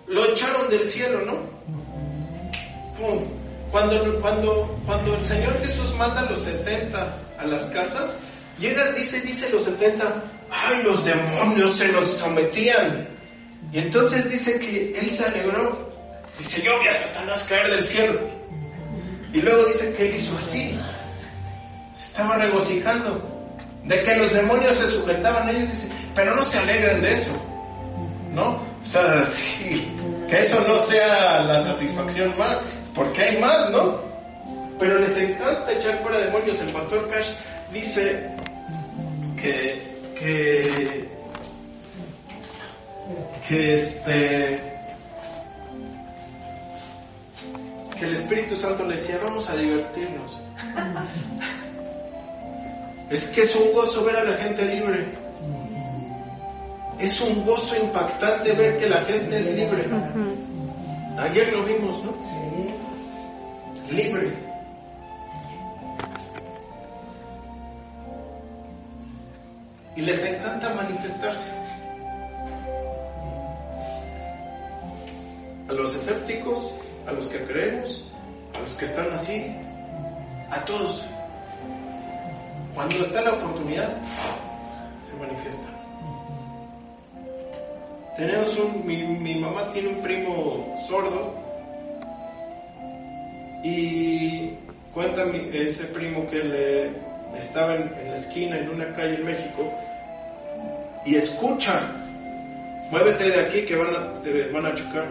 Lo 0.08 0.26
echaron 0.26 0.70
del 0.70 0.88
cielo, 0.88 1.22
¿no? 1.26 1.38
¡Pum! 2.98 3.43
Cuando, 3.74 4.22
cuando, 4.22 4.80
cuando 4.86 5.16
el 5.16 5.26
Señor 5.26 5.60
Jesús 5.60 5.96
manda 5.96 6.22
a 6.22 6.30
los 6.30 6.44
70 6.44 7.18
a 7.40 7.46
las 7.48 7.62
casas, 7.72 8.20
llega, 8.60 8.92
dice, 8.92 9.20
dice 9.22 9.50
los 9.50 9.66
70, 9.66 10.24
¡ay, 10.52 10.84
los 10.84 11.04
demonios 11.04 11.76
se 11.76 11.92
los 11.92 12.08
sometían! 12.12 13.10
Y 13.72 13.80
entonces 13.80 14.30
dice 14.30 14.60
que 14.60 15.00
él 15.00 15.10
se 15.10 15.26
alegró. 15.26 15.92
Dice, 16.38 16.62
yo 16.62 16.80
vi 16.82 16.88
a 16.88 16.94
Satanás 16.94 17.46
caer 17.50 17.72
del 17.72 17.84
cielo. 17.84 18.20
Y 19.34 19.42
luego 19.42 19.66
dice 19.66 19.92
que 19.96 20.08
él 20.08 20.16
hizo 20.18 20.38
así. 20.38 20.78
Se 21.96 22.04
estaba 22.04 22.38
regocijando 22.38 23.28
de 23.86 24.04
que 24.04 24.16
los 24.18 24.34
demonios 24.34 24.76
se 24.76 24.88
sujetaban 24.88 25.48
a 25.48 25.52
ellos. 25.52 25.72
Dice, 25.72 25.88
pero 26.14 26.36
no 26.36 26.44
se 26.44 26.60
alegren 26.60 27.02
de 27.02 27.12
eso. 27.12 27.32
¿No? 28.36 28.50
O 28.52 28.86
sea, 28.86 29.24
que 30.30 30.44
eso 30.44 30.64
no 30.68 30.78
sea 30.78 31.42
la 31.42 31.64
satisfacción 31.64 32.38
más, 32.38 32.62
porque 32.96 33.22
hay 33.22 33.38
más, 33.40 33.70
¿no? 33.72 34.00
Pero 34.80 35.00
les 35.00 35.18
encanta 35.18 35.72
echar 35.72 35.98
fuera 36.00 36.18
demonios. 36.20 36.60
El 36.62 36.72
pastor 36.72 37.10
Cash 37.10 37.30
dice 37.72 38.30
que, 39.42 39.82
que, 40.20 41.10
que 43.48 43.74
este, 43.76 44.62
que 47.98 48.06
el 48.06 48.14
Espíritu 48.14 48.56
Santo 48.56 48.84
le 48.86 48.96
decía, 48.96 49.20
vamos 49.24 49.50
a 49.50 49.56
divertirnos. 49.56 50.40
Es 53.10 53.28
que 53.28 53.42
es 53.42 53.56
un 53.56 53.72
gozo 53.74 54.04
ver 54.06 54.16
a 54.16 54.24
la 54.24 54.38
gente 54.38 54.66
libre. 54.66 55.06
Es 57.00 57.22
un 57.22 57.46
gozo 57.46 57.76
impactante 57.76 58.54
ver 58.54 58.80
que 58.80 58.90
la 58.90 59.02
gente 59.02 59.38
es 59.38 59.54
libre. 59.54 59.86
Ayer 61.20 61.54
lo 61.54 61.64
vimos, 61.64 62.04
¿no? 62.04 62.33
Libre. 63.92 64.34
Y 69.96 70.02
les 70.02 70.26
encanta 70.26 70.74
manifestarse. 70.74 71.50
A 75.70 75.74
los 75.74 75.96
escépticos, 75.96 76.72
a 77.08 77.12
los 77.12 77.28
que 77.28 77.40
creemos, 77.46 78.04
a 78.56 78.60
los 78.60 78.74
que 78.74 78.86
están 78.86 79.12
así, 79.14 79.56
a 80.50 80.66
todos. 80.66 81.04
Cuando 82.74 82.96
está 82.96 83.22
la 83.22 83.34
oportunidad, 83.34 83.96
se 84.04 85.14
manifiesta. 85.20 85.70
Tenemos 88.18 88.58
un, 88.58 88.86
mi, 88.86 89.04
mi 89.04 89.36
mamá 89.36 89.70
tiene 89.72 89.90
un 89.90 90.02
primo 90.02 90.76
sordo 90.88 91.43
y 93.64 94.50
cuenta 94.94 95.26
ese 95.54 95.86
primo 95.86 96.28
que 96.30 96.44
le 96.44 96.92
estaba 97.38 97.76
en, 97.76 97.92
la 98.10 98.16
esquina 98.16 98.58
en 98.58 98.70
una 98.70 98.94
calle 98.94 99.16
en 99.16 99.26
México 99.26 99.74
y 101.06 101.16
escucha, 101.16 101.82
muévete 102.92 103.30
de 103.30 103.40
aquí 103.42 103.66
que 103.66 103.76
van 103.76 103.96
a, 103.96 104.14
te 104.22 104.50
van 104.50 104.66
a 104.66 104.76
chocar. 104.76 105.08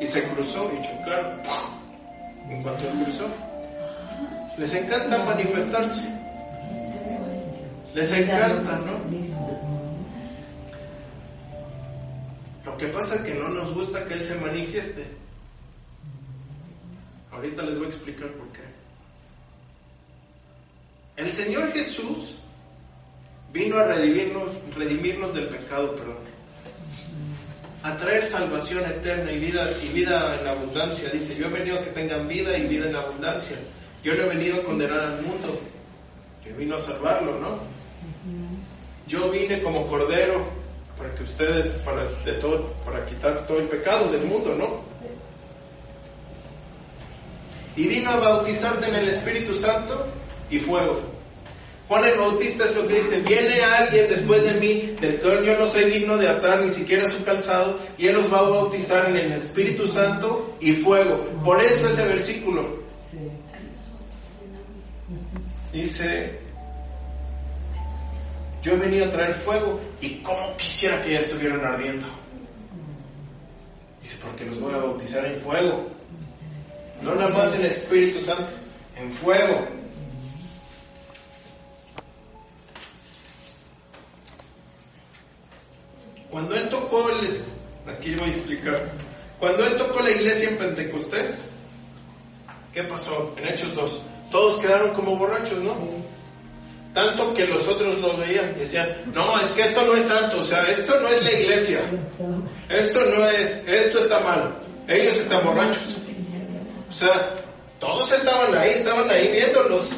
Y 0.00 0.06
se 0.06 0.22
cruzó 0.28 0.70
y 0.72 0.80
chocaron. 0.80 1.40
En 2.48 2.62
cuanto 2.62 2.88
él 2.88 3.04
cruzó, 3.04 3.26
les 4.58 4.74
encanta 4.74 5.24
manifestarse. 5.24 6.02
Les 7.94 8.12
encanta, 8.12 8.78
¿no? 8.86 8.98
Lo 12.64 12.76
que 12.76 12.86
pasa 12.88 13.16
es 13.16 13.22
que 13.22 13.34
no 13.34 13.48
nos 13.48 13.74
gusta 13.74 14.04
que 14.04 14.14
Él 14.14 14.24
se 14.24 14.36
manifieste. 14.36 15.04
Ahorita 17.38 17.62
les 17.62 17.76
voy 17.76 17.86
a 17.86 17.88
explicar 17.88 18.26
por 18.32 18.48
qué. 18.48 18.62
El 21.16 21.32
Señor 21.32 21.72
Jesús 21.72 22.34
vino 23.52 23.78
a 23.78 23.84
redimirnos, 23.84 24.50
redimirnos 24.76 25.34
del 25.34 25.46
pecado, 25.46 25.94
perdón. 25.94 26.16
A 27.84 27.96
traer 27.96 28.24
salvación 28.24 28.84
eterna 28.84 29.30
y 29.30 29.38
vida, 29.38 29.70
y 29.84 29.88
vida 29.90 30.36
en 30.40 30.48
abundancia. 30.48 31.10
Dice, 31.10 31.36
yo 31.36 31.46
he 31.46 31.50
venido 31.50 31.78
a 31.78 31.82
que 31.82 31.90
tengan 31.90 32.26
vida 32.26 32.58
y 32.58 32.66
vida 32.66 32.86
en 32.88 32.96
abundancia. 32.96 33.56
Yo 34.02 34.16
no 34.16 34.24
he 34.24 34.28
venido 34.30 34.60
a 34.60 34.64
condenar 34.64 34.98
al 34.98 35.22
mundo. 35.22 35.60
Yo 36.44 36.56
vino 36.56 36.74
a 36.74 36.78
salvarlo, 36.78 37.38
¿no? 37.38 37.60
Yo 39.06 39.30
vine 39.30 39.62
como 39.62 39.86
cordero 39.86 40.44
para 40.96 41.14
que 41.14 41.22
ustedes, 41.22 41.74
para, 41.84 42.02
de 42.02 42.32
todo, 42.40 42.72
para 42.84 43.06
quitar 43.06 43.46
todo 43.46 43.60
el 43.60 43.68
pecado 43.68 44.10
del 44.10 44.24
mundo, 44.24 44.56
¿no? 44.56 44.87
Y 47.78 47.86
vino 47.86 48.10
a 48.10 48.16
bautizarte 48.16 48.88
en 48.88 48.96
el 48.96 49.08
Espíritu 49.08 49.54
Santo 49.54 50.04
y 50.50 50.58
fuego. 50.58 51.00
Juan 51.86 52.04
el 52.04 52.18
Bautista 52.18 52.64
es 52.64 52.74
lo 52.74 52.88
que 52.88 52.96
dice, 52.96 53.20
viene 53.20 53.62
alguien 53.62 54.08
después 54.08 54.42
de 54.44 54.60
mí, 54.60 54.96
del 55.00 55.20
cual 55.20 55.44
yo 55.44 55.56
no 55.56 55.64
soy 55.70 55.84
digno 55.84 56.16
de 56.16 56.26
atar 56.26 56.60
ni 56.60 56.70
siquiera 56.70 57.08
su 57.08 57.22
calzado, 57.22 57.78
y 57.96 58.08
él 58.08 58.16
los 58.16 58.32
va 58.32 58.40
a 58.40 58.42
bautizar 58.42 59.08
en 59.08 59.16
el 59.16 59.32
Espíritu 59.32 59.86
Santo 59.86 60.56
y 60.60 60.72
fuego. 60.72 61.22
Por 61.44 61.62
eso 61.62 61.88
ese 61.88 62.04
versículo 62.08 62.82
Sí. 63.12 63.18
dice, 65.72 66.40
yo 68.60 68.72
he 68.72 68.76
venido 68.76 69.06
a 69.06 69.10
traer 69.10 69.34
fuego 69.36 69.78
y 70.00 70.16
cómo 70.16 70.56
quisiera 70.56 71.00
que 71.04 71.12
ya 71.12 71.20
estuvieran 71.20 71.64
ardiendo. 71.64 72.08
Dice, 74.02 74.16
porque 74.20 74.44
los 74.46 74.60
voy 74.60 74.74
a 74.74 74.78
bautizar 74.78 75.24
en 75.24 75.40
fuego. 75.40 75.97
No 77.02 77.14
nada 77.14 77.28
más 77.30 77.54
en 77.54 77.64
Espíritu 77.64 78.20
Santo, 78.20 78.52
en 78.96 79.10
fuego. 79.10 79.66
Cuando 86.30 86.54
él 86.54 86.68
tocó 86.68 87.08
el... 87.10 87.28
Aquí 87.92 88.14
voy 88.14 88.26
a 88.26 88.30
explicar. 88.30 88.92
Cuando 89.38 89.64
él 89.64 89.76
tocó 89.76 90.00
la 90.00 90.10
iglesia 90.10 90.50
en 90.50 90.58
Pentecostés, 90.58 91.44
¿qué 92.72 92.82
pasó? 92.82 93.34
En 93.38 93.46
Hechos 93.46 93.74
2. 93.74 94.02
Todos 94.30 94.60
quedaron 94.60 94.90
como 94.90 95.16
borrachos, 95.16 95.58
¿no? 95.58 95.74
Tanto 96.92 97.32
que 97.32 97.46
los 97.46 97.66
otros 97.68 97.98
lo 97.98 98.16
veían 98.16 98.54
y 98.56 98.60
decían, 98.60 98.88
no, 99.14 99.40
es 99.40 99.52
que 99.52 99.62
esto 99.62 99.86
no 99.86 99.94
es 99.94 100.04
santo, 100.04 100.40
o 100.40 100.42
sea, 100.42 100.62
esto 100.64 101.00
no 101.00 101.08
es 101.08 101.22
la 101.22 101.32
iglesia. 101.32 101.80
Esto 102.68 103.00
no 103.16 103.26
es, 103.28 103.64
esto 103.66 104.00
está 104.00 104.20
mal. 104.20 104.58
Ellos 104.88 105.16
están 105.16 105.44
borrachos. 105.44 105.97
Sea, 106.98 107.32
todos 107.78 108.10
estaban 108.10 108.58
ahí, 108.58 108.70
estaban 108.70 109.08
ahí 109.08 109.28
viéndolos. 109.28 109.90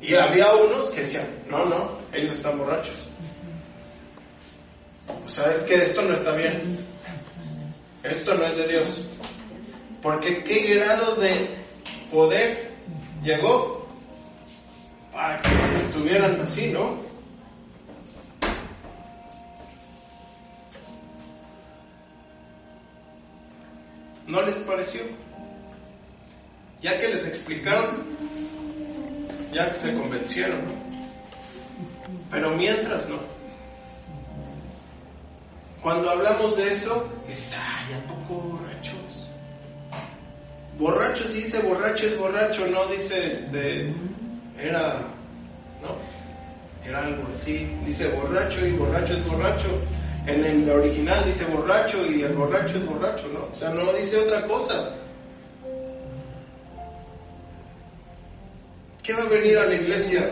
Y 0.00 0.14
había 0.14 0.54
unos 0.54 0.86
que 0.90 1.00
decían, 1.00 1.26
no, 1.50 1.64
no, 1.64 1.98
ellos 2.12 2.34
están 2.34 2.56
borrachos. 2.56 3.08
O 5.26 5.28
sea, 5.28 5.50
es 5.50 5.64
que 5.64 5.82
esto 5.82 6.02
no 6.02 6.14
está 6.14 6.30
bien. 6.34 6.78
Esto 8.04 8.32
no 8.34 8.44
es 8.44 8.56
de 8.56 8.68
Dios. 8.68 9.00
Porque 10.02 10.44
qué 10.44 10.76
grado 10.76 11.16
de 11.16 11.48
poder 12.12 12.70
llegó 13.24 13.88
para 15.12 15.42
que 15.42 15.78
estuvieran 15.80 16.40
así, 16.40 16.68
¿no? 16.68 16.96
¿No 24.28 24.42
les 24.42 24.54
pareció? 24.58 25.23
Ya 26.84 27.00
que 27.00 27.08
les 27.08 27.26
explicaron, 27.26 28.04
ya 29.54 29.70
que 29.70 29.74
se 29.74 29.94
convencieron. 29.94 30.60
Pero 32.30 32.50
mientras 32.50 33.08
no. 33.08 33.20
Cuando 35.80 36.10
hablamos 36.10 36.58
de 36.58 36.70
eso, 36.70 37.08
dices, 37.26 37.56
ay, 37.58 37.94
¿a 37.94 38.06
poco 38.06 38.34
borrachos? 38.34 39.30
Borracho 40.76 41.24
sí 41.26 41.40
dice 41.40 41.60
borracho 41.60 42.04
es 42.04 42.18
borracho, 42.18 42.66
no 42.66 42.84
dice 42.88 43.28
este, 43.28 43.90
era, 44.60 45.00
¿no? 45.80 45.96
Era 46.86 47.06
algo 47.06 47.28
así, 47.30 47.66
dice 47.86 48.08
borracho 48.08 48.66
y 48.66 48.72
borracho 48.72 49.14
es 49.14 49.26
borracho. 49.26 49.68
En 50.26 50.44
el 50.44 50.68
original 50.68 51.24
dice 51.24 51.46
borracho 51.46 52.04
y 52.10 52.24
el 52.24 52.34
borracho 52.34 52.76
es 52.76 52.84
borracho, 52.84 53.26
¿no? 53.32 53.48
O 53.50 53.54
sea, 53.54 53.70
no 53.70 53.90
dice 53.94 54.18
otra 54.18 54.46
cosa. 54.46 54.90
¿Qué 59.04 59.12
va 59.12 59.20
a 59.20 59.26
venir 59.26 59.58
a 59.58 59.66
la 59.66 59.74
iglesia 59.74 60.30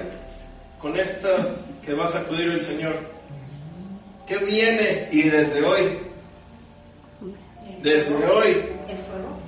con 0.80 0.98
esta 0.98 1.56
que 1.84 1.92
va 1.92 2.06
a 2.06 2.08
sacudir 2.08 2.48
el 2.48 2.62
Señor? 2.62 2.96
¿Qué 4.26 4.38
viene? 4.38 5.10
Y 5.12 5.28
desde 5.28 5.62
hoy, 5.62 5.98
desde 7.82 8.14
hoy, 8.14 8.62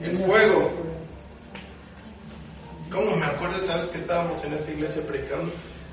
El 0.02 0.19
fuego. 0.19 0.71
¿Cómo 2.90 3.16
me 3.16 3.25
acuerdo, 3.25 3.59
sabes 3.61 3.87
que 3.87 3.97
estábamos 3.97 4.45
en 4.45 4.52
esta 4.52 4.73
iglesia 4.73 5.02
predicando? 5.07 5.50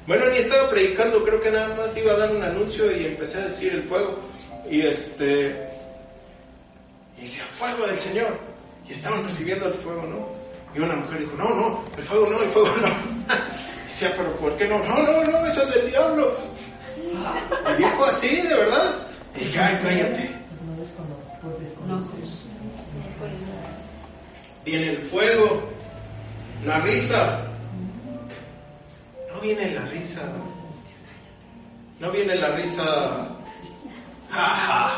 Bueno, 0.08 0.26
ni 0.30 0.38
estaba 0.38 0.70
predicando, 0.70 1.24
creo 1.24 1.42
que 1.42 1.52
nada 1.52 1.74
más 1.76 1.96
iba 1.96 2.12
a 2.12 2.18
dar 2.18 2.36
un 2.36 2.44
anuncio 2.44 2.96
y 2.96 3.06
empecé 3.06 3.38
a 3.38 3.46
decir 3.46 3.72
el 3.72 3.84
fuego. 3.84 4.20
Y 4.70 4.82
este. 4.82 5.70
Y 7.18 7.22
decía, 7.22 7.44
fuego 7.46 7.88
del 7.88 7.98
Señor. 7.98 8.38
Y 8.90 8.92
estaban 8.92 9.24
recibiendo 9.24 9.68
el 9.68 9.74
fuego, 9.76 10.04
¿no? 10.04 10.28
Y 10.76 10.84
una 10.84 10.98
mujer 10.98 11.20
dijo, 11.20 11.38
no, 11.38 11.56
no, 11.56 11.84
el 11.98 12.04
fuego 12.04 12.30
no, 12.30 12.44
el 12.44 12.50
fuego 12.50 12.68
no. 12.82 13.11
Decía, 13.92 14.14
pero 14.16 14.34
¿por 14.38 14.56
qué 14.56 14.70
no? 14.70 14.80
No, 14.80 15.04
no, 15.04 15.24
no, 15.26 15.46
eso 15.48 15.64
es 15.64 15.76
del 15.76 15.90
diablo. 15.90 16.34
Y 17.78 17.84
dijo 17.84 18.06
así, 18.06 18.42
de 18.42 18.56
verdad. 18.56 18.96
Y 19.36 19.40
dije, 19.44 19.60
ay, 19.60 19.80
cállate. 19.84 20.30
Viene 24.64 24.92
el 24.92 24.98
fuego, 24.98 25.70
la 26.64 26.80
risa. 26.80 27.42
No 29.34 29.42
viene 29.42 29.72
la 29.72 29.86
risa. 29.88 30.22
No 32.00 32.12
viene 32.12 32.36
la 32.36 32.56
risa. 32.56 33.28
Ja, 34.32 34.46
ja. 34.56 34.92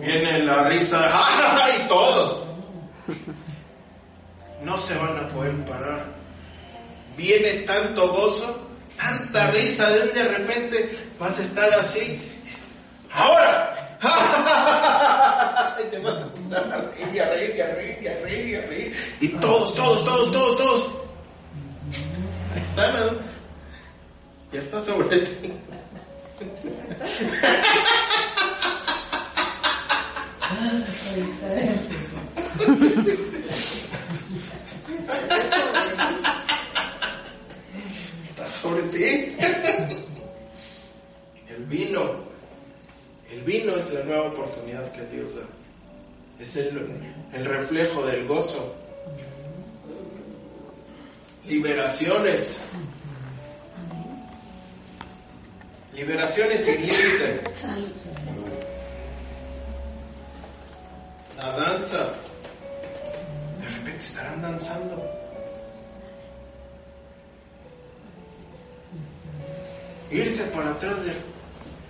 Viene 0.00 0.38
la 0.40 0.68
risa. 0.68 0.98
Ja, 1.00 1.18
ja, 1.18 1.56
ja, 1.56 1.76
y 1.82 1.88
todos. 1.88 2.44
No 4.62 4.76
se 4.76 4.94
van 4.98 5.16
a 5.16 5.28
poder 5.28 5.64
parar. 5.64 6.13
Viene 7.16 7.62
tanto 7.62 8.12
gozo, 8.12 8.68
tanta 8.96 9.50
risa 9.50 9.90
de 9.90 10.02
un 10.02 10.12
de 10.12 10.24
repente 10.24 10.98
vas 11.18 11.38
a 11.38 11.42
estar 11.42 11.72
así. 11.74 12.20
Ahora. 13.12 13.70
Y 15.76 15.82
te 15.90 15.98
vas 15.98 16.18
a 16.18 16.22
empezar 16.22 16.72
a 16.72 16.76
reír, 16.76 17.14
y 17.14 17.18
a 17.18 17.30
reír, 17.30 17.56
y 17.56 17.60
a 17.60 17.74
reír, 17.74 17.98
y 18.00 18.06
a 18.06 18.14
reír, 18.20 18.48
y 18.48 18.54
a 18.54 18.60
reír. 18.62 18.96
Y 19.20 19.28
todos, 19.28 19.74
todos, 19.74 20.04
todos, 20.04 20.30
todos, 20.30 20.56
todos. 20.56 20.92
Ahí 22.54 22.60
está, 22.60 22.92
¿no? 22.92 23.18
Ya 24.52 24.60
está 24.60 24.80
sobre 24.80 25.18
ti. 25.18 25.52
Sobre 38.46 38.82
ti. 38.82 39.36
El 41.48 41.64
vino, 41.66 42.00
el 43.30 43.42
vino 43.42 43.76
es 43.76 43.92
la 43.92 44.02
nueva 44.02 44.22
oportunidad 44.24 44.90
que 44.90 45.04
Dios 45.06 45.36
da. 45.36 45.42
Es 46.40 46.56
el, 46.56 46.84
el 47.32 47.44
reflejo 47.44 48.04
del 48.04 48.26
gozo. 48.26 48.74
Liberaciones. 51.46 52.58
Liberaciones 55.94 56.64
sin 56.64 56.80
límite. 56.80 57.42
La 61.36 61.48
danza. 61.56 62.12
De 63.60 63.68
repente 63.68 64.04
estarán 64.04 64.42
danzando. 64.42 65.23
Irse 70.14 70.44
para 70.44 70.70
atrás 70.70 71.04
de 71.04 71.12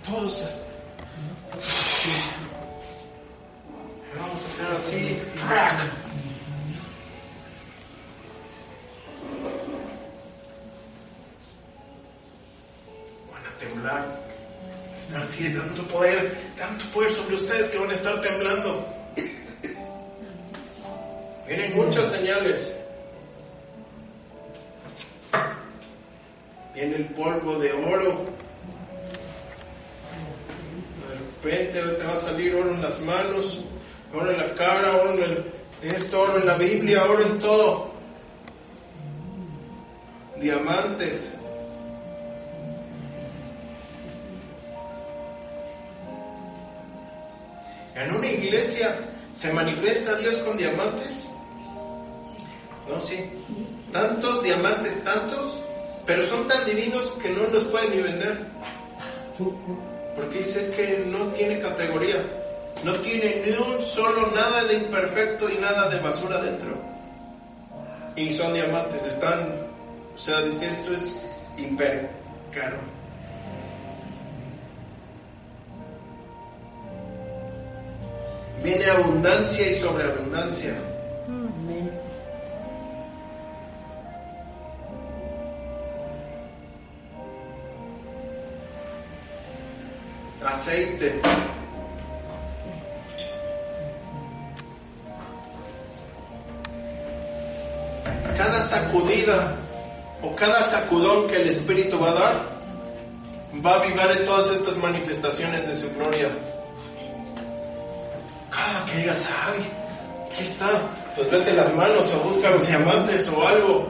todos. 0.03 0.43
Vamos 4.17 4.41
a 4.41 4.47
hacer 4.47 4.65
así. 4.75 5.19
Van 13.31 13.45
a 13.45 13.59
temblar. 13.59 14.19
Estar 14.95 15.21
así 15.21 15.53
tanto 15.53 15.83
poder, 15.87 16.35
tanto 16.57 16.85
poder 16.89 17.11
sobre 17.11 17.35
ustedes 17.35 17.69
que 17.69 17.77
van 17.77 17.91
a 17.91 17.93
estar 17.93 18.19
temblando. 18.21 18.87
Vienen 21.47 21.75
muchas 21.75 22.07
señales. 22.07 22.73
Viene 26.75 26.95
el 26.97 27.05
polvo 27.05 27.57
de 27.57 27.71
oro. 27.71 28.25
De 31.41 31.49
repente 31.49 31.81
te 31.81 32.03
va 32.03 32.11
a 32.11 32.15
salir 32.17 32.53
oro 32.53 32.71
en 32.71 32.81
las 32.81 32.99
manos, 32.99 33.61
oro 34.13 34.29
en 34.29 34.37
la 34.37 34.53
cara, 34.55 34.93
oro 34.97 35.13
en 35.13 35.23
el, 35.23 35.45
esto, 35.83 36.21
oro 36.21 36.37
en 36.37 36.45
la 36.45 36.55
Biblia, 36.57 37.05
oro 37.05 37.25
en 37.25 37.39
todo. 37.39 37.91
Diamantes. 40.41 41.37
En 47.95 48.15
una 48.15 48.27
iglesia 48.27 48.97
se 49.31 49.53
manifiesta 49.53 50.17
Dios 50.17 50.35
con 50.39 50.57
diamantes. 50.57 51.25
No, 52.89 52.99
sí. 52.99 53.23
Tantos 53.93 54.43
diamantes, 54.43 55.01
tantos, 55.05 55.59
pero 56.05 56.27
son 56.27 56.47
tan 56.47 56.65
divinos 56.65 57.11
que 57.21 57.29
no 57.29 57.47
los 57.51 57.63
pueden 57.65 57.91
ni 57.91 58.01
vender. 58.01 58.37
Porque 60.15 60.37
dice 60.37 60.75
que 60.75 61.05
no 61.07 61.27
tiene 61.29 61.59
categoría. 61.59 62.17
No 62.83 62.93
tiene 62.93 63.41
ni 63.45 63.51
un 63.53 63.81
solo 63.81 64.27
nada 64.27 64.63
de 64.65 64.75
imperfecto 64.75 65.49
y 65.49 65.57
nada 65.57 65.89
de 65.89 65.99
basura 65.99 66.41
dentro. 66.41 66.69
Y 68.15 68.31
son 68.31 68.53
diamantes, 68.53 69.03
están, 69.05 69.49
o 70.13 70.17
sea, 70.17 70.41
dice 70.41 70.67
esto 70.67 70.93
es 70.93 71.21
hiper 71.57 72.09
caro. 72.51 72.77
Viene 78.63 78.85
abundancia 78.85 79.69
y 79.69 79.73
sobreabundancia. 79.73 80.73
Aceite. 90.45 91.21
Cada 98.37 98.63
sacudida 98.63 99.55
o 100.21 100.35
cada 100.35 100.61
sacudón 100.61 101.27
que 101.27 101.37
el 101.37 101.49
Espíritu 101.49 101.99
va 101.99 102.11
a 102.11 102.13
dar 102.13 102.55
va 103.65 103.73
a 103.73 103.75
avivar 103.81 104.11
en 104.11 104.25
todas 104.25 104.51
estas 104.51 104.77
manifestaciones 104.77 105.67
de 105.67 105.75
su 105.75 105.93
gloria. 105.95 106.29
Cada 108.49 108.85
que 108.85 108.97
digas, 108.97 109.27
ay, 109.47 109.71
aquí 110.25 110.43
está, 110.43 110.69
pues 111.15 111.29
vete 111.31 111.53
las 111.53 111.73
manos 111.75 112.03
o 112.13 112.29
busca 112.29 112.51
los 112.51 112.67
diamantes 112.67 113.29
o 113.29 113.47
algo. 113.47 113.87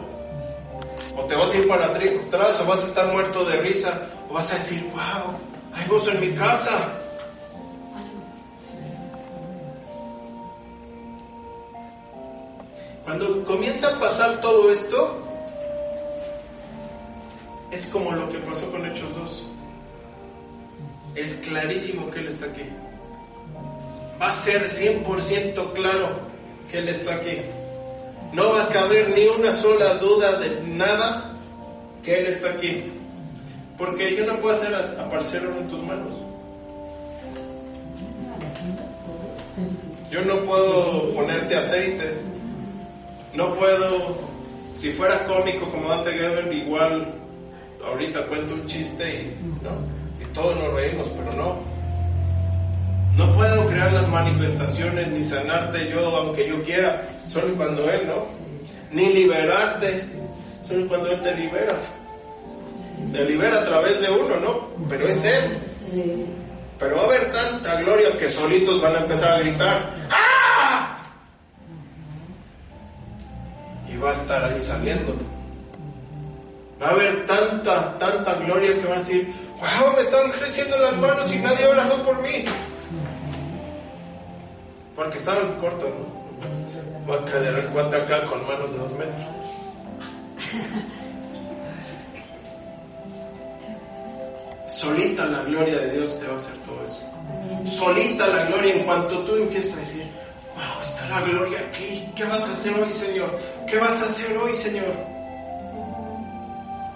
O 1.17 1.23
te 1.23 1.35
vas 1.35 1.51
a 1.51 1.57
ir 1.57 1.67
para 1.67 1.85
atrás 1.85 2.61
o 2.61 2.65
vas 2.65 2.83
a 2.83 2.87
estar 2.87 3.11
muerto 3.11 3.45
de 3.45 3.57
risa 3.61 4.01
o 4.29 4.33
vas 4.33 4.51
a 4.51 4.55
decir, 4.55 4.83
wow, 4.91 5.35
hay 5.75 5.87
gozo 5.87 6.11
en 6.11 6.21
mi 6.21 6.35
casa. 6.35 7.01
Cuando 13.03 13.45
comienza 13.45 13.89
a 13.89 13.99
pasar 13.99 14.41
todo 14.41 14.71
esto, 14.71 15.21
es 17.71 17.85
como 17.87 18.11
lo 18.11 18.29
que 18.29 18.39
pasó 18.39 18.71
con 18.71 18.85
Hechos 18.85 19.15
2. 19.15 19.43
Es 21.15 21.35
clarísimo 21.47 22.09
que 22.09 22.19
Él 22.19 22.27
está 22.27 22.47
aquí. 22.47 22.63
Va 24.19 24.29
a 24.29 24.31
ser 24.31 24.69
100% 24.69 25.73
claro 25.73 26.09
que 26.71 26.79
Él 26.79 26.89
está 26.89 27.15
aquí. 27.15 27.41
No 28.33 28.49
va 28.49 28.63
a 28.63 28.69
caber 28.69 29.09
ni 29.15 29.27
una 29.27 29.53
sola 29.53 29.95
duda 29.95 30.39
de 30.39 30.61
nada 30.61 31.35
que 32.03 32.19
Él 32.19 32.27
está 32.27 32.51
aquí. 32.51 32.83
Porque 33.77 34.15
yo 34.15 34.25
no 34.25 34.37
puedo 34.39 34.55
hacer 34.55 34.73
aparecer 34.99 35.43
en 35.43 35.67
tus 35.67 35.81
manos. 35.83 36.13
Yo 40.09 40.23
no 40.23 40.39
puedo 40.43 41.13
ponerte 41.13 41.55
aceite. 41.55 42.13
No 43.33 43.53
puedo, 43.53 44.15
si 44.73 44.91
fuera 44.93 45.25
cómico 45.25 45.69
como 45.69 45.89
Dante 45.89 46.11
Gebel, 46.11 46.53
igual 46.53 47.05
ahorita 47.85 48.25
cuento 48.27 48.53
un 48.53 48.65
chiste 48.65 49.03
y, 49.09 50.23
y 50.23 50.25
todos 50.33 50.57
nos 50.59 50.73
reímos, 50.73 51.09
pero 51.09 51.33
no. 51.33 51.75
No 53.17 53.31
puedo 53.33 53.67
crear 53.67 53.91
las 53.93 54.09
manifestaciones 54.09 55.07
ni 55.07 55.23
sanarte 55.23 55.89
yo 55.89 56.15
aunque 56.15 56.47
yo 56.47 56.61
quiera, 56.63 57.01
solo 57.25 57.53
cuando 57.55 57.89
Él, 57.89 58.07
¿no? 58.07 58.25
Ni 58.91 59.13
liberarte, 59.13 60.01
solo 60.63 60.87
cuando 60.87 61.11
Él 61.11 61.21
te 61.21 61.35
libera. 61.35 61.75
Te 63.11 63.25
libera 63.25 63.61
a 63.61 63.65
través 63.65 64.01
de 64.01 64.09
uno, 64.09 64.39
¿no? 64.39 64.87
Pero 64.89 65.07
es 65.07 65.23
Él. 65.23 65.57
Pero 66.77 66.97
va 66.97 67.03
a 67.03 67.05
haber 67.05 67.31
tanta 67.31 67.79
gloria 67.81 68.17
que 68.17 68.27
solitos 68.27 68.81
van 68.81 68.95
a 68.95 68.99
empezar 68.99 69.33
a 69.33 69.39
gritar. 69.39 69.93
¡Ah! 70.11 70.97
Y 73.89 73.97
va 73.97 74.09
a 74.09 74.13
estar 74.13 74.43
ahí 74.43 74.59
saliendo. 74.59 75.15
Va 76.81 76.87
a 76.87 76.91
haber 76.91 77.25
tanta, 77.25 77.97
tanta 77.97 78.33
gloria 78.35 78.77
que 78.77 78.83
van 78.83 78.97
a 78.97 78.99
decir, 78.99 79.33
wow, 79.55 79.93
me 79.95 80.01
están 80.01 80.29
creciendo 80.31 80.77
las 80.77 80.97
manos 80.97 81.33
y 81.33 81.39
nadie 81.39 81.67
orando 81.67 82.03
por 82.03 82.21
mí. 82.21 82.43
Porque 84.95 85.17
estaban 85.17 85.53
cortos, 85.59 85.89
¿no? 85.89 87.09
Va 87.09 87.21
a 87.21 87.25
caer 87.25 87.45
el 87.45 87.59
acá 87.59 88.25
con 88.25 88.45
manos 88.47 88.73
de 88.73 88.79
dos 88.79 88.91
metros. 88.91 89.23
Solita 94.75 95.25
la 95.25 95.43
gloria 95.43 95.79
de 95.79 95.91
Dios 95.91 96.19
te 96.19 96.27
va 96.27 96.33
a 96.33 96.35
hacer 96.35 96.53
todo 96.65 96.83
eso. 96.83 96.99
Solita 97.65 98.27
la 98.27 98.45
gloria 98.45 98.75
en 98.75 98.83
cuanto 98.83 99.19
tú 99.19 99.35
empiezas 99.37 99.77
a 99.77 99.79
decir, 99.79 100.03
wow, 100.53 100.81
está 100.81 101.07
la 101.07 101.21
gloria 101.21 101.59
aquí. 101.59 102.05
¿Qué 102.13 102.25
vas 102.25 102.45
a 102.45 102.51
hacer 102.51 102.73
hoy, 102.75 102.91
Señor? 102.91 103.39
¿Qué 103.67 103.77
vas 103.77 104.01
a 104.01 104.05
hacer 104.05 104.37
hoy, 104.37 104.51
Señor? 104.51 104.93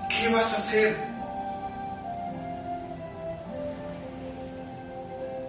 ¿Qué 0.09 0.27
vas 0.27 0.53
a 0.53 0.57
hacer? 0.57 0.97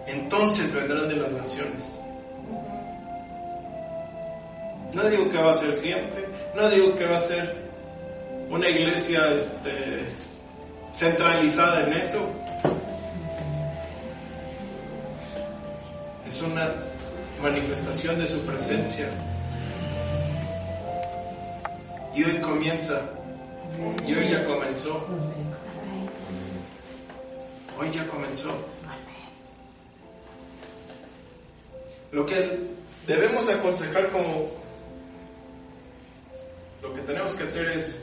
Entonces 0.07 0.73
vendrán 0.73 1.09
de 1.09 1.15
las 1.15 1.31
naciones. 1.33 1.99
No 4.93 5.03
digo 5.09 5.29
que 5.29 5.37
va 5.37 5.51
a 5.51 5.57
ser 5.57 5.73
siempre, 5.73 6.27
no 6.55 6.69
digo 6.69 6.95
que 6.95 7.05
va 7.05 7.17
a 7.17 7.21
ser 7.21 7.55
una 8.49 8.69
iglesia 8.69 9.33
este, 9.33 10.05
centralizada 10.93 11.87
en 11.87 11.93
eso. 11.93 12.19
Es 16.27 16.41
una 16.41 16.73
manifestación 17.41 18.19
de 18.19 18.27
su 18.27 18.41
presencia. 18.41 19.09
Y 22.13 22.23
hoy 22.23 22.41
comienza, 22.41 23.01
y 24.05 24.13
hoy 24.13 24.29
ya 24.29 24.45
comenzó, 24.45 25.05
hoy 27.79 27.91
ya 27.91 28.05
comenzó. 28.07 28.49
Lo 32.11 32.25
que 32.25 32.59
debemos 33.07 33.47
aconsejar 33.47 34.11
como 34.11 34.49
lo 36.81 36.93
que 36.93 37.01
tenemos 37.01 37.33
que 37.33 37.43
hacer 37.43 37.67
es 37.71 38.01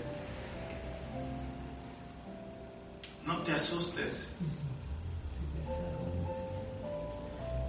te 3.48 3.54
asustes. 3.54 4.28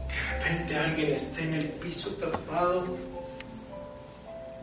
Que 0.09 0.15
de 0.15 0.33
repente 0.33 0.77
alguien 0.77 1.13
esté 1.13 1.43
en 1.43 1.53
el 1.53 1.69
piso 1.69 2.09
tapado, 2.11 2.97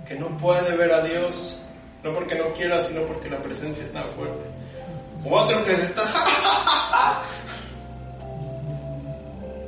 que 0.06 0.14
no 0.16 0.36
puede 0.36 0.76
ver 0.76 0.92
a 0.92 1.02
Dios, 1.02 1.58
no 2.04 2.12
porque 2.12 2.34
no 2.34 2.52
quiera, 2.52 2.84
sino 2.84 3.02
porque 3.02 3.30
la 3.30 3.40
presencia 3.40 3.82
está 3.82 4.02
fuerte. 4.02 4.44
O 5.24 5.34
otro 5.34 5.64
que 5.64 5.72
está... 5.72 6.02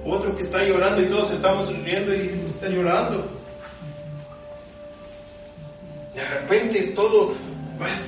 Otro 0.06 0.34
que 0.34 0.42
está 0.42 0.64
llorando 0.64 1.02
y 1.02 1.08
todos 1.10 1.30
estamos 1.32 1.70
riendo 1.84 2.14
y 2.14 2.42
está 2.46 2.66
llorando. 2.68 3.28
De 6.14 6.24
repente 6.24 6.80
todo 6.94 7.34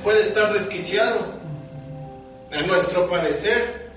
puede 0.02 0.20
estar 0.22 0.50
desquiciado. 0.50 1.29
En 2.50 2.66
nuestro 2.66 3.06
parecer, 3.08 3.90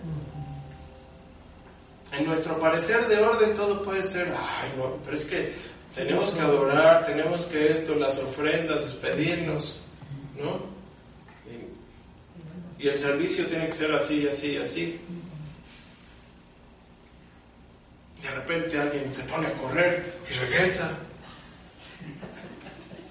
en 2.12 2.26
nuestro 2.26 2.60
parecer 2.60 3.08
de 3.08 3.18
orden 3.18 3.56
todo 3.56 3.82
puede 3.82 4.04
ser, 4.04 4.28
ay 4.28 4.74
no, 4.78 4.98
pero 5.04 5.18
es 5.18 5.26
que 5.26 5.54
tenemos 5.96 6.32
que 6.32 6.42
adorar, 6.42 7.06
tenemos 7.06 7.46
que 7.46 7.72
esto, 7.72 7.96
las 7.96 8.20
ofrendas, 8.20 8.84
despedirnos, 8.84 9.76
¿no? 10.38 10.62
Y, 12.80 12.84
y 12.84 12.90
el 12.90 13.00
servicio 13.00 13.46
tiene 13.48 13.68
que 13.68 13.74
ser 13.74 13.92
así, 13.92 14.28
así, 14.28 14.58
así. 14.58 15.00
De 18.22 18.32
repente 18.32 18.80
alguien 18.80 19.14
se 19.14 19.24
pone 19.24 19.48
a 19.48 19.54
correr 19.54 20.14
y 20.30 20.34
regresa. 20.34 20.98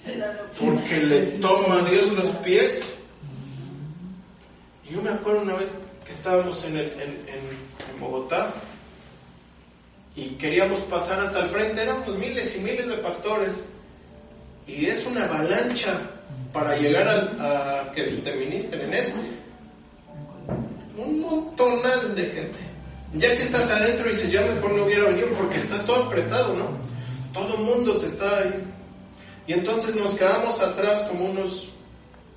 Porque 0.58 0.96
le 0.98 1.22
toma 1.38 1.80
a 1.80 1.84
Dios 1.84 2.08
los 2.12 2.28
pies. 2.36 2.86
Y 4.88 4.94
yo 4.94 5.02
me 5.02 5.10
acuerdo 5.10 5.42
una 5.42 5.54
vez 5.54 5.74
que 6.04 6.10
estábamos 6.10 6.64
en, 6.64 6.76
el, 6.76 6.92
en, 6.92 7.10
en, 7.28 8.00
Bogotá 8.00 8.52
y 10.16 10.30
queríamos 10.30 10.80
pasar 10.80 11.20
hasta 11.20 11.44
el 11.44 11.50
frente, 11.50 11.82
éramos 11.82 12.18
miles 12.18 12.56
y 12.56 12.60
miles 12.60 12.88
de 12.88 12.96
pastores. 12.96 13.66
Y 14.66 14.86
es 14.86 15.06
una 15.06 15.24
avalancha 15.24 16.00
para 16.52 16.76
llegar 16.76 17.06
al, 17.06 17.40
a 17.40 17.92
que 17.92 18.02
te 18.02 18.34
ministren. 18.34 18.82
En 18.82 18.94
ese, 18.94 19.14
un 20.96 21.20
montonal 21.20 22.14
de 22.14 22.26
gente. 22.26 22.58
Ya 23.14 23.28
que 23.36 23.42
estás 23.42 23.70
adentro 23.70 24.08
y 24.08 24.12
dices, 24.12 24.32
ya 24.32 24.42
mejor 24.42 24.72
no 24.72 24.84
hubiera 24.84 25.04
venido 25.04 25.28
porque 25.28 25.58
estás 25.58 25.84
todo 25.86 26.04
apretado, 26.04 26.56
¿no? 26.56 26.70
Todo 27.32 27.56
el 27.56 27.62
mundo 27.62 28.00
te 28.00 28.06
está 28.06 28.38
ahí. 28.38 28.64
Y 29.46 29.52
entonces 29.52 29.94
nos 29.94 30.14
quedamos 30.16 30.60
atrás 30.60 31.02
como 31.04 31.26
unos, 31.26 31.70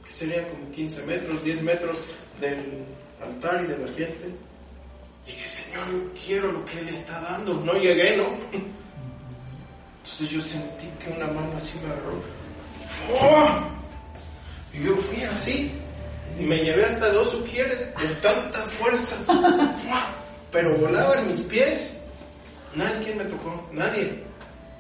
que 0.06 0.12
serían 0.12 0.46
como 0.46 0.72
15 0.72 1.02
metros, 1.04 1.44
10 1.44 1.64
metros 1.64 1.98
del 2.40 2.86
altar 3.22 3.64
y 3.64 3.68
de 3.68 3.78
la 3.78 3.94
gente. 3.94 4.30
Y 5.26 5.32
dije, 5.32 5.48
Señor, 5.48 5.92
yo 5.92 6.14
quiero 6.26 6.52
lo 6.52 6.66
que 6.66 6.80
Él 6.80 6.90
está 6.90 7.20
dando. 7.22 7.54
No 7.56 7.74
llegué, 7.74 8.18
¿no? 8.18 8.28
Entonces 9.98 10.30
yo 10.30 10.42
sentí 10.42 10.88
que 11.00 11.12
una 11.12 11.28
mano 11.28 11.52
así 11.58 11.80
me 11.80 11.92
agarró. 11.92 12.22
Y 14.74 14.84
yo 14.84 14.96
fui 14.96 15.24
así. 15.24 15.72
Y 16.40 16.44
me 16.44 16.58
llevé 16.58 16.86
hasta 16.86 17.10
dos 17.10 17.34
ujieres 17.34 17.80
de 17.80 18.08
tanta 18.22 18.60
fuerza. 18.72 19.16
Pero 20.52 20.78
volaban 20.78 21.28
mis 21.28 21.42
pies. 21.42 21.96
Nadie 22.76 23.16
me 23.16 23.24
tocó, 23.26 23.68
nadie. 23.72 24.24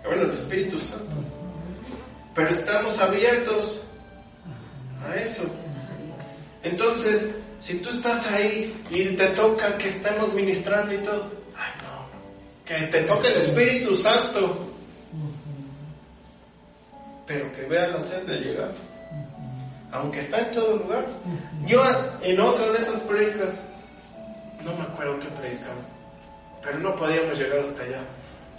Bueno, 0.03 0.23
el 0.23 0.31
Espíritu 0.31 0.77
Santo. 0.77 1.15
Pero 2.35 2.49
estamos 2.49 2.99
abiertos 2.99 3.81
a 5.07 5.15
eso. 5.15 5.43
Entonces, 6.61 7.35
si 7.59 7.75
tú 7.75 7.89
estás 7.89 8.31
ahí 8.31 8.75
y 8.89 9.15
te 9.15 9.27
toca 9.29 9.77
que 9.77 9.89
estemos 9.89 10.33
ministrando 10.33 10.93
y 10.93 10.97
todo, 10.99 11.31
ay 11.55 11.71
no, 11.83 12.65
que 12.65 12.87
te 12.87 13.01
toque 13.03 13.29
el 13.29 13.37
Espíritu 13.37 13.95
Santo, 13.95 14.71
pero 17.25 17.51
que 17.53 17.63
vea 17.63 17.87
la 17.87 17.99
sed 17.99 18.23
de 18.23 18.39
llegar, 18.39 18.71
aunque 19.91 20.19
está 20.19 20.39
en 20.39 20.51
todo 20.51 20.75
lugar. 20.77 21.05
Yo 21.65 21.81
en 22.21 22.39
otra 22.39 22.71
de 22.71 22.79
esas 22.79 23.01
predicas, 23.01 23.59
no 24.63 24.75
me 24.75 24.83
acuerdo 24.83 25.19
qué 25.19 25.27
predicaba, 25.27 25.81
pero 26.61 26.79
no 26.79 26.95
podíamos 26.95 27.37
llegar 27.37 27.59
hasta 27.59 27.83
allá. 27.83 28.01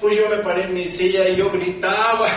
Pues 0.01 0.17
yo 0.17 0.29
me 0.29 0.37
paré 0.39 0.65
en 0.65 0.75
mi 0.75 0.89
silla 0.89 1.29
y 1.29 1.37
yo 1.37 1.51
gritaba. 1.51 2.29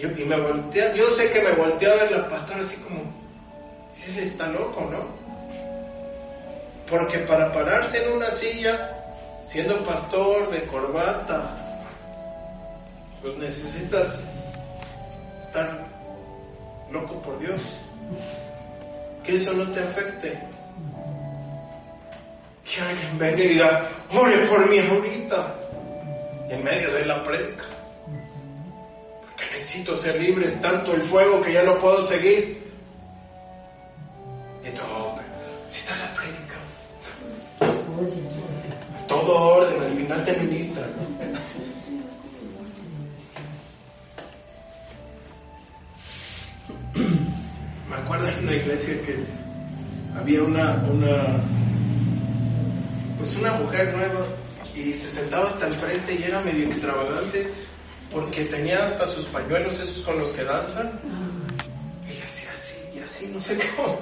Y, 0.00 0.24
me 0.24 0.38
volteé, 0.38 0.92
yo 0.94 1.08
sé 1.10 1.30
que 1.30 1.40
me 1.42 1.52
volteé 1.52 1.90
a 1.90 1.94
ver 1.94 2.10
la 2.12 2.28
pastora 2.28 2.60
así 2.60 2.76
como, 2.76 3.00
él 3.00 4.18
está 4.18 4.46
loco, 4.48 4.86
¿no? 4.90 5.15
Porque 6.88 7.18
para 7.20 7.52
pararse 7.52 8.04
en 8.04 8.16
una 8.16 8.30
silla, 8.30 8.96
siendo 9.42 9.82
pastor 9.84 10.50
de 10.50 10.62
corbata, 10.66 11.66
pues 13.22 13.36
necesitas 13.38 14.24
estar 15.38 15.86
loco 16.90 17.20
por 17.22 17.38
Dios. 17.38 17.60
Que 19.24 19.36
eso 19.36 19.52
no 19.52 19.68
te 19.70 19.80
afecte. 19.80 20.38
Que 22.64 22.80
alguien 22.80 23.18
venga 23.18 23.38
y 23.44 23.48
diga, 23.48 23.88
ore 24.14 24.38
por 24.46 24.68
mí 24.68 24.78
ahorita, 24.78 25.54
en 26.50 26.64
medio 26.64 26.92
de 26.92 27.06
la 27.06 27.22
predica. 27.22 27.64
Porque 29.22 29.44
necesito 29.52 29.96
ser 29.96 30.20
libre, 30.20 30.46
es 30.46 30.60
tanto 30.60 30.94
el 30.94 31.02
fuego 31.02 31.40
que 31.40 31.52
ya 31.52 31.62
no 31.62 31.78
puedo 31.78 32.02
seguir. 32.02 32.64
Y 34.64 34.70
todo, 34.70 35.16
si 35.70 35.78
está 35.78 35.96
la 35.96 36.14
predica, 36.14 36.45
todo 39.26 39.56
orden, 39.56 39.82
al 39.82 39.92
final 39.92 40.24
te 40.24 40.32
ministra. 40.38 40.86
Me 47.90 47.96
acuerdo 47.96 48.28
en 48.28 48.38
una 48.44 48.54
iglesia 48.54 48.94
que 49.02 49.24
había 50.18 50.42
una, 50.42 50.74
una, 50.90 51.24
pues 53.18 53.36
una 53.36 53.52
mujer 53.54 53.92
nueva 53.94 54.26
y 54.74 54.92
se 54.94 55.10
sentaba 55.10 55.46
hasta 55.46 55.66
el 55.66 55.74
frente 55.74 56.14
y 56.14 56.22
era 56.22 56.40
medio 56.42 56.66
extravagante 56.66 57.50
porque 58.12 58.44
tenía 58.44 58.84
hasta 58.84 59.06
sus 59.06 59.24
pañuelos 59.26 59.80
esos 59.80 60.02
con 60.04 60.18
los 60.18 60.30
que 60.30 60.44
danzan. 60.44 61.00
Y 62.06 62.12
ella 62.12 62.24
hacía 62.28 62.50
así 62.50 62.76
y 62.94 62.98
así, 63.00 63.30
no 63.34 63.40
sé 63.40 63.58
cómo. 63.76 63.98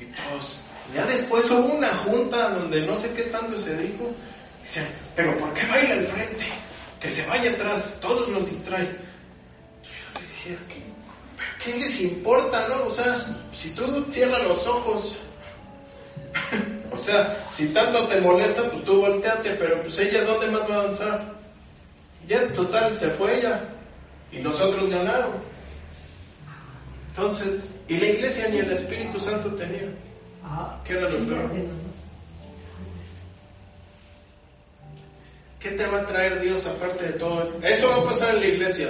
Y 0.00 0.04
todos 0.04 0.60
Ya 0.94 1.06
después 1.06 1.50
hubo 1.50 1.74
una 1.74 1.88
junta 1.88 2.50
donde 2.50 2.80
no 2.82 2.96
sé 2.96 3.12
qué 3.12 3.22
tanto 3.24 3.56
se 3.58 3.76
dijo. 3.76 4.10
Dicen, 4.62 4.86
pero 5.14 5.36
¿por 5.38 5.52
qué 5.54 5.66
baila 5.66 5.94
al 5.94 6.06
frente? 6.06 6.44
Que 7.00 7.10
se 7.10 7.24
vaya 7.26 7.50
atrás, 7.50 7.94
todos 8.00 8.28
nos 8.28 8.48
distraen. 8.48 8.86
Yo 9.82 10.20
les 10.20 10.30
decía, 10.30 10.56
¿pero 11.36 11.48
qué 11.64 11.76
les 11.78 12.00
importa, 12.00 12.68
no? 12.68 12.86
O 12.86 12.90
sea, 12.90 13.20
si 13.52 13.70
tú 13.70 14.06
cierras 14.10 14.42
los 14.42 14.66
ojos, 14.66 15.16
o 16.92 16.96
sea, 16.96 17.46
si 17.54 17.68
tanto 17.68 18.06
te 18.06 18.20
molesta, 18.20 18.68
pues 18.70 18.84
tú 18.84 19.00
volteate, 19.00 19.50
pero 19.52 19.80
pues 19.82 19.98
ella, 19.98 20.24
¿dónde 20.24 20.46
más 20.48 20.68
va 20.68 20.74
a 20.74 20.80
avanzar? 20.80 21.34
Ya, 22.26 22.46
total, 22.52 22.96
se 22.96 23.10
fue 23.10 23.38
ella. 23.38 23.64
Y 24.32 24.38
nosotros 24.38 24.88
ganaron. 24.90 25.32
Entonces, 27.08 27.62
y 27.88 27.98
la 27.98 28.06
iglesia 28.06 28.48
ni 28.48 28.58
el 28.58 28.70
Espíritu 28.70 29.18
Santo 29.18 29.52
tenía. 29.54 29.88
¿Qué 30.84 30.92
era 30.94 31.08
lo 31.08 31.26
peor? 31.26 31.50
¿Qué 35.60 35.70
te 35.70 35.86
va 35.86 36.00
a 36.00 36.06
traer 36.06 36.40
Dios 36.40 36.66
aparte 36.66 37.04
de 37.04 37.12
todo 37.12 37.42
esto? 37.42 37.58
Eso 37.66 37.88
va 37.88 37.96
a 37.96 38.04
pasar 38.04 38.34
en 38.36 38.40
la 38.40 38.46
iglesia. 38.46 38.88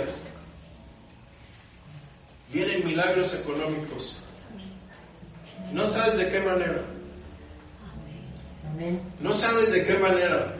Vienen 2.52 2.86
milagros 2.86 3.34
económicos. 3.34 4.22
No 5.72 5.86
sabes 5.86 6.16
de 6.16 6.30
qué 6.30 6.40
manera. 6.40 6.80
No 9.20 9.32
sabes 9.32 9.72
de 9.72 9.84
qué 9.84 9.94
manera. 9.98 10.54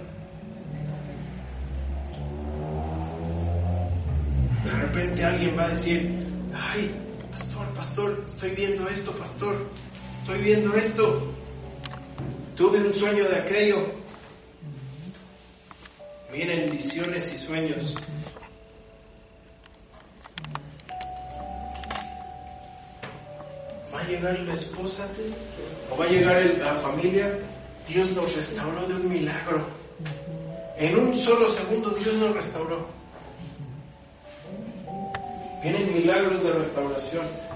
De 4.64 4.70
repente 4.72 5.24
alguien 5.24 5.56
va 5.56 5.64
a 5.64 5.68
decir, 5.68 6.10
ay, 6.54 6.90
pastor, 7.30 7.74
pastor, 7.74 8.24
estoy 8.26 8.50
viendo 8.50 8.88
esto, 8.88 9.12
pastor, 9.12 9.56
estoy 10.30 10.44
viendo 10.44 10.76
esto. 10.76 11.22
Tuve 12.56 12.78
un 12.78 12.94
sueño 12.94 13.28
de 13.28 13.36
aquello. 13.36 13.84
Miren, 16.32 16.70
visiones 16.70 17.32
y 17.32 17.36
sueños. 17.36 17.94
Va 23.92 24.00
a 24.00 24.04
llegar 24.04 24.38
la 24.38 24.54
esposa 24.54 25.08
o 25.90 25.96
va 25.96 26.04
a 26.04 26.08
llegar 26.08 26.44
la 26.58 26.74
familia. 26.74 27.36
Dios 27.88 28.12
nos 28.12 28.36
restauró 28.36 28.86
de 28.86 28.94
un 28.94 29.08
milagro. 29.08 29.66
En 30.76 30.96
un 30.96 31.14
solo 31.16 31.50
segundo 31.50 31.90
Dios 31.90 32.14
nos 32.14 32.36
restauró. 32.36 32.86
Vienen 35.60 35.92
milagros 35.92 36.44
de 36.44 36.52
restauración. 36.52 37.49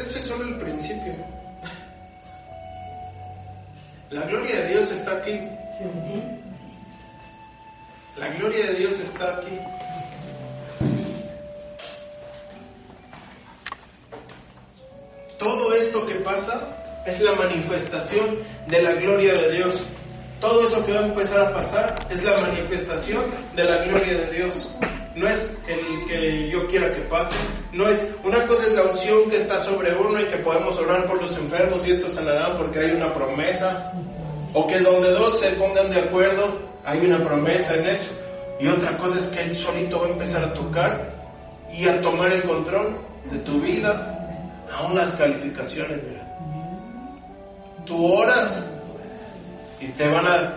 Eso 0.00 0.18
es 0.18 0.24
solo 0.24 0.44
el 0.44 0.56
principio. 0.56 1.14
La 4.08 4.22
gloria 4.22 4.60
de 4.62 4.68
Dios 4.68 4.90
está 4.92 5.12
aquí. 5.18 5.38
La 8.16 8.28
gloria 8.28 8.66
de 8.66 8.74
Dios 8.76 8.98
está 8.98 9.36
aquí. 9.36 9.58
Todo 15.38 15.74
esto 15.74 16.06
que 16.06 16.14
pasa 16.16 17.02
es 17.06 17.20
la 17.20 17.32
manifestación 17.32 18.38
de 18.68 18.82
la 18.82 18.94
gloria 18.94 19.34
de 19.34 19.52
Dios. 19.52 19.82
Todo 20.40 20.66
eso 20.66 20.84
que 20.86 20.92
va 20.92 21.00
a 21.00 21.06
empezar 21.06 21.40
a 21.40 21.54
pasar 21.54 22.06
es 22.10 22.24
la 22.24 22.38
manifestación 22.40 23.24
de 23.54 23.64
la 23.64 23.84
gloria 23.84 24.14
de 24.14 24.32
Dios. 24.32 24.74
No 25.14 25.28
es 25.28 25.58
el 25.68 26.08
que 26.08 26.48
yo 26.50 26.66
quiera 26.68 26.94
que 26.94 27.02
pase, 27.02 27.36
no 27.72 27.88
es 27.88 28.08
una 28.24 28.46
cosa 28.46 28.66
es 28.66 28.74
la 28.74 28.84
unción 28.84 29.30
que 29.30 29.36
está 29.36 29.58
sobre 29.58 29.94
uno 29.94 30.20
y 30.20 30.24
que 30.24 30.36
podemos 30.38 30.76
orar 30.78 31.06
por 31.06 31.22
los 31.22 31.36
enfermos 31.36 31.86
y 31.86 31.92
estos 31.92 32.14
sanarán 32.14 32.56
porque 32.56 32.80
hay 32.80 32.90
una 32.92 33.12
promesa, 33.12 33.92
o 34.52 34.66
que 34.66 34.80
donde 34.80 35.10
dos 35.12 35.38
se 35.38 35.50
pongan 35.52 35.90
de 35.90 36.00
acuerdo 36.00 36.70
hay 36.84 37.06
una 37.06 37.18
promesa 37.18 37.76
en 37.76 37.86
eso. 37.86 38.12
Y 38.58 38.68
otra 38.68 38.96
cosa 38.98 39.18
es 39.18 39.26
que 39.28 39.42
él 39.42 39.54
solito 39.54 40.00
va 40.00 40.06
a 40.06 40.10
empezar 40.10 40.44
a 40.44 40.52
tocar 40.52 41.14
y 41.72 41.88
a 41.88 42.00
tomar 42.02 42.32
el 42.32 42.42
control 42.42 42.98
de 43.30 43.38
tu 43.38 43.60
vida, 43.60 44.18
aún 44.78 44.96
las 44.96 45.12
calificaciones, 45.14 45.98
mira. 46.02 46.26
Tú 47.86 48.04
oras 48.04 48.66
y 49.80 49.88
te 49.88 50.08
van 50.08 50.26
a, 50.26 50.54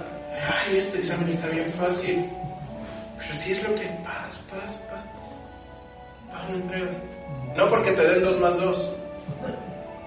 ay, 0.67 0.77
este 0.77 0.97
examen 0.97 1.29
está 1.29 1.47
bien 1.47 1.65
fácil. 1.65 2.29
Pero 3.17 3.35
si 3.35 3.51
es 3.53 3.63
lo 3.63 3.73
que, 3.75 3.85
paz, 4.03 4.41
paz, 4.49 4.75
no 7.55 7.69
porque 7.69 7.91
te 7.91 8.01
den 8.01 8.23
dos 8.23 8.39
más 8.39 8.57
dos, 8.57 8.89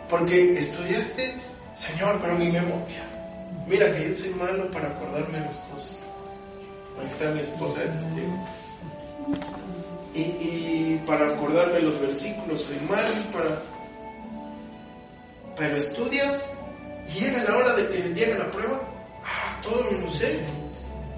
porque 0.08 0.58
estudiaste, 0.58 1.34
Señor, 1.74 2.18
pero 2.20 2.34
mi 2.34 2.50
memoria. 2.50 3.04
Mira 3.66 3.92
que 3.92 4.08
yo 4.08 4.16
soy 4.16 4.30
malo 4.30 4.70
para 4.70 4.88
acordarme 4.88 5.40
de 5.40 5.46
las 5.46 5.58
cosas. 5.58 5.98
Ahí 7.00 7.08
está 7.08 7.30
mi 7.30 7.40
esposa 7.40 7.80
de 7.80 7.86
testigo. 7.88 8.48
Y, 10.14 10.20
y 10.20 11.02
para 11.06 11.34
acordarme 11.34 11.80
los 11.80 12.00
versículos, 12.00 12.62
soy 12.62 12.78
malo 12.88 13.08
para... 13.32 13.62
Pero 15.56 15.76
estudias 15.76 16.54
y 17.08 17.20
llega 17.20 17.44
la 17.44 17.56
hora 17.56 17.72
de 17.74 17.88
que 17.88 18.02
llega 18.14 18.38
la 18.38 18.50
prueba, 18.50 18.80
ah, 19.24 19.60
todo 19.62 19.84
me 19.90 19.98
lo 19.98 20.08
sé. 20.10 20.38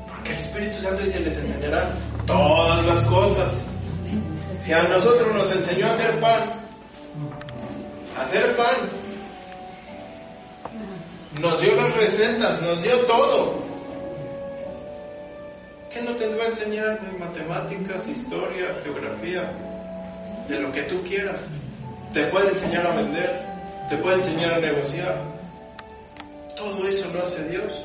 Porque 0.09 0.33
el 0.33 0.39
Espíritu 0.39 0.81
Santo 0.81 1.03
dice, 1.03 1.21
les 1.21 1.37
enseñará 1.39 1.91
todas 2.27 2.87
las 2.87 3.03
cosas. 3.05 3.67
Si 4.61 4.73
a 4.73 4.83
nosotros 4.83 5.35
nos 5.35 5.51
enseñó 5.53 5.87
a 5.87 5.91
hacer 5.91 6.21
pan, 6.21 6.41
a 8.17 8.21
hacer 8.23 8.57
pan, 8.57 8.77
nos 11.41 11.61
dio 11.61 11.77
las 11.77 11.95
recetas, 11.97 12.61
nos 12.63 12.83
dio 12.83 12.97
todo. 13.07 13.63
¿Qué 15.93 16.03
no 16.03 16.13
te 16.13 16.35
va 16.35 16.45
a 16.45 16.47
enseñar 16.47 17.01
de 17.01 17.19
matemáticas, 17.19 18.09
historia, 18.09 18.77
geografía, 18.83 19.53
de 20.49 20.61
lo 20.61 20.73
que 20.73 20.83
tú 20.83 21.03
quieras? 21.03 21.47
Te 22.13 22.25
puede 22.27 22.51
enseñar 22.51 22.87
a 22.87 22.95
vender, 22.95 23.41
te 23.89 23.97
puede 23.99 24.17
enseñar 24.17 24.55
a 24.55 24.59
negociar. 24.59 25.17
Todo 26.57 26.87
eso 26.87 27.09
lo 27.15 27.23
hace 27.23 27.49
Dios. 27.49 27.85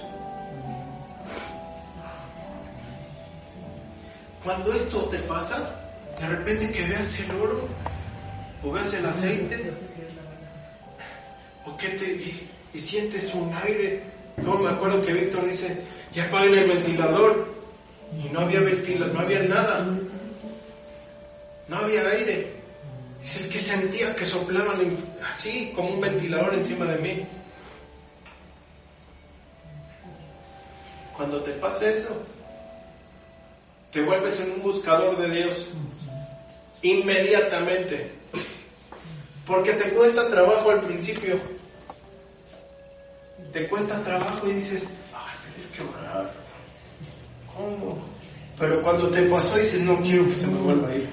Cuando 4.44 4.74
esto 4.74 5.00
te 5.06 5.20
pasa, 5.20 5.83
de 6.24 6.30
repente 6.30 6.72
que 6.72 6.86
veas 6.86 7.20
el 7.20 7.32
oro, 7.32 7.68
o 8.64 8.72
veas 8.72 8.94
el 8.94 9.06
aceite, 9.06 9.74
o 11.66 11.76
que 11.76 11.90
te 11.90 12.06
y, 12.74 12.80
sientes 12.80 13.34
un 13.34 13.54
aire. 13.66 14.04
No 14.38 14.58
me 14.58 14.70
acuerdo 14.70 15.06
que 15.06 15.12
Víctor 15.12 15.46
dice, 15.46 15.84
ya 16.14 16.24
apaguen 16.24 16.60
el 16.60 16.70
ventilador. 16.70 17.54
Y 18.24 18.30
no 18.30 18.40
había 18.40 18.62
ventilador, 18.62 19.14
no 19.14 19.20
había 19.20 19.44
nada. 19.44 19.86
No 21.68 21.76
había 21.76 22.08
aire. 22.08 22.54
Dices 23.22 23.48
que 23.48 23.60
sentía 23.60 24.16
que 24.16 24.26
soplaban 24.26 24.96
así 25.28 25.74
como 25.76 25.90
un 25.90 26.00
ventilador 26.00 26.54
encima 26.54 26.86
de 26.86 26.98
mí. 27.00 27.26
Cuando 31.18 31.44
te 31.44 31.52
pasa 31.52 31.90
eso, 31.90 32.24
te 33.92 34.02
vuelves 34.02 34.40
en 34.40 34.54
un 34.54 34.62
buscador 34.62 35.18
de 35.18 35.30
Dios. 35.30 35.68
Inmediatamente. 36.84 38.12
Porque 39.46 39.74
te 39.74 39.90
cuesta 39.90 40.30
trabajo 40.30 40.72
al 40.72 40.82
principio. 40.82 41.40
Te 43.52 43.68
cuesta 43.68 44.02
trabajo 44.04 44.48
y 44.48 44.54
dices, 44.54 44.88
ay, 45.14 45.36
tienes 45.46 45.68
que 45.72 45.82
orar. 45.82 46.32
¿Cómo? 47.54 48.04
Pero 48.60 48.82
cuando 48.82 49.10
te 49.10 49.24
pasó 49.24 49.58
dices, 49.58 49.82
no 49.82 50.02
quiero 50.02 50.28
que 50.28 50.36
se 50.36 50.48
me 50.48 50.60
vuelva 50.60 50.90
a 50.90 50.96
ir. 50.96 51.10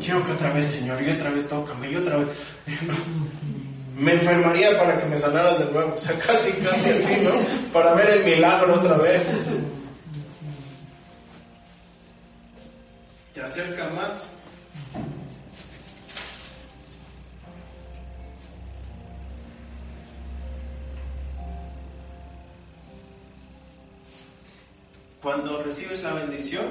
Quiero 0.00 0.24
que 0.24 0.32
otra 0.32 0.52
vez, 0.52 0.66
Señor, 0.66 1.02
y 1.02 1.10
otra 1.10 1.30
vez 1.30 1.48
tócame, 1.48 1.90
y 1.90 1.96
otra 1.96 2.18
vez. 2.18 2.28
Me 3.96 4.12
enfermaría 4.12 4.78
para 4.78 4.98
que 4.98 5.06
me 5.06 5.16
sanaras 5.16 5.58
de 5.58 5.72
nuevo. 5.72 5.94
O 5.96 5.98
sea, 5.98 6.18
casi, 6.18 6.52
casi 6.60 6.90
así, 6.90 7.22
¿no? 7.22 7.32
Para 7.72 7.94
ver 7.94 8.10
el 8.10 8.24
milagro 8.24 8.74
otra 8.74 8.98
vez. 8.98 9.32
Te 13.32 13.40
acerca 13.40 13.88
más. 13.96 14.35
Cuando 25.26 25.60
recibes 25.60 26.04
la 26.04 26.12
bendición 26.12 26.66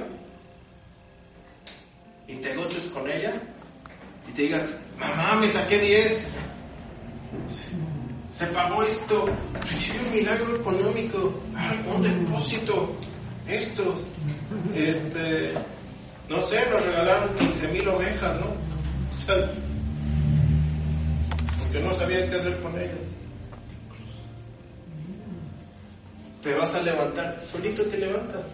y 2.26 2.36
te 2.36 2.56
goces 2.56 2.86
con 2.86 3.06
ella 3.06 3.34
y 4.26 4.32
te 4.32 4.42
digas, 4.44 4.78
mamá, 4.98 5.38
me 5.38 5.46
saqué 5.46 5.78
10, 5.78 6.28
se, 8.30 8.46
pagó 8.46 8.82
esto, 8.82 9.26
recibí 9.60 9.98
un 10.06 10.10
milagro 10.10 10.56
económico, 10.56 11.38
un 11.94 12.02
depósito, 12.02 12.96
Esto, 13.46 14.00
este, 14.74 15.52
no 16.30 16.40
sé, 16.40 16.64
nos 16.70 16.82
regalaron 16.82 17.34
15 17.34 17.68
mil 17.68 17.86
ovejas, 17.88 18.40
¿no? 18.40 18.46
O 19.14 19.18
sea, 19.18 19.52
porque 21.60 21.80
no 21.80 21.92
sabían 21.92 22.30
qué 22.30 22.36
hacer 22.36 22.58
con 22.62 22.74
ellas. 22.80 23.15
Te 26.46 26.54
vas 26.54 26.76
a 26.76 26.80
levantar, 26.80 27.42
solito 27.42 27.82
te 27.86 27.98
levantas, 27.98 28.46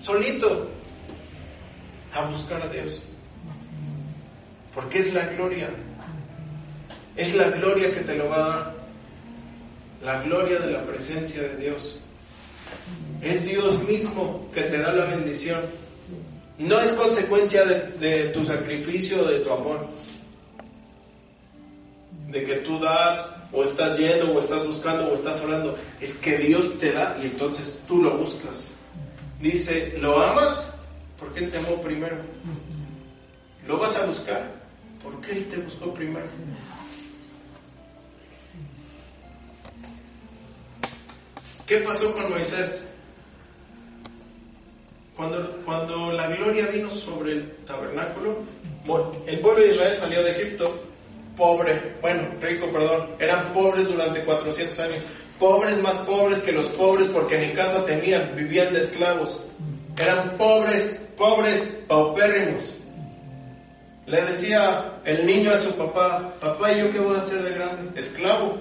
solito, 0.00 0.68
a 2.12 2.22
buscar 2.22 2.60
a 2.62 2.68
Dios. 2.68 3.00
Porque 4.74 4.98
es 4.98 5.14
la 5.14 5.24
gloria, 5.26 5.68
es 7.14 7.32
la 7.36 7.50
gloria 7.50 7.94
que 7.94 8.00
te 8.00 8.16
lo 8.16 8.28
va 8.28 8.36
a 8.38 8.48
dar, 8.48 8.74
la 10.02 10.22
gloria 10.24 10.58
de 10.58 10.72
la 10.72 10.84
presencia 10.84 11.42
de 11.42 11.58
Dios. 11.58 12.00
Es 13.22 13.44
Dios 13.44 13.80
mismo 13.84 14.50
que 14.52 14.62
te 14.62 14.78
da 14.78 14.92
la 14.94 15.04
bendición. 15.04 15.60
No 16.58 16.80
es 16.80 16.90
consecuencia 16.94 17.64
de, 17.64 17.82
de 18.00 18.24
tu 18.30 18.44
sacrificio, 18.44 19.22
de 19.22 19.38
tu 19.38 19.52
amor. 19.52 19.88
De 22.30 22.42
que 22.42 22.56
tú 22.56 22.80
das, 22.80 23.35
o 23.52 23.62
estás 23.62 23.96
yendo, 23.98 24.32
o 24.32 24.38
estás 24.38 24.66
buscando, 24.66 25.08
o 25.08 25.14
estás 25.14 25.40
orando. 25.42 25.76
Es 26.00 26.14
que 26.14 26.38
Dios 26.38 26.78
te 26.78 26.92
da 26.92 27.16
y 27.22 27.26
entonces 27.26 27.78
tú 27.86 28.02
lo 28.02 28.18
buscas. 28.18 28.70
Dice, 29.40 29.94
¿lo 29.98 30.20
amas? 30.22 30.74
Porque 31.18 31.40
Él 31.40 31.50
te 31.50 31.58
amó 31.58 31.80
primero. 31.82 32.16
¿Lo 33.66 33.78
vas 33.78 33.96
a 33.96 34.06
buscar? 34.06 34.50
Porque 35.02 35.32
Él 35.32 35.44
te 35.48 35.56
buscó 35.58 35.92
primero. 35.92 36.26
¿Qué 41.66 41.78
pasó 41.78 42.12
con 42.14 42.30
Moisés? 42.30 42.88
Cuando, 45.16 45.62
cuando 45.64 46.12
la 46.12 46.28
gloria 46.28 46.66
vino 46.66 46.88
sobre 46.90 47.32
el 47.32 47.56
tabernáculo, 47.64 48.38
el 49.26 49.40
pueblo 49.40 49.62
de 49.62 49.68
Israel 49.70 49.96
salió 49.96 50.22
de 50.22 50.30
Egipto 50.30 50.85
pobre, 51.36 51.96
bueno, 52.00 52.22
rico, 52.40 52.70
perdón, 52.72 53.10
eran 53.18 53.52
pobres 53.52 53.88
durante 53.88 54.20
400 54.20 54.78
años, 54.80 54.98
pobres 55.38 55.80
más 55.82 55.96
pobres 55.98 56.38
que 56.38 56.52
los 56.52 56.68
pobres 56.70 57.08
porque 57.08 57.38
ni 57.38 57.52
casa 57.52 57.84
tenían, 57.84 58.34
vivían 58.34 58.72
de 58.72 58.80
esclavos, 58.80 59.42
eran 59.98 60.36
pobres, 60.36 61.00
pobres, 61.16 61.76
paupérrimos. 61.86 62.72
Le 64.06 64.22
decía 64.22 65.00
el 65.04 65.26
niño 65.26 65.50
a 65.52 65.58
su 65.58 65.74
papá, 65.76 66.32
papá, 66.40 66.72
¿y 66.72 66.80
yo 66.80 66.92
qué 66.92 67.00
voy 67.00 67.16
a 67.16 67.18
hacer 67.18 67.42
de 67.42 67.50
grande? 67.50 68.00
Esclavo. 68.00 68.56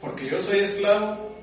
Porque 0.00 0.26
yo 0.26 0.42
soy 0.42 0.60
esclavo, 0.60 1.34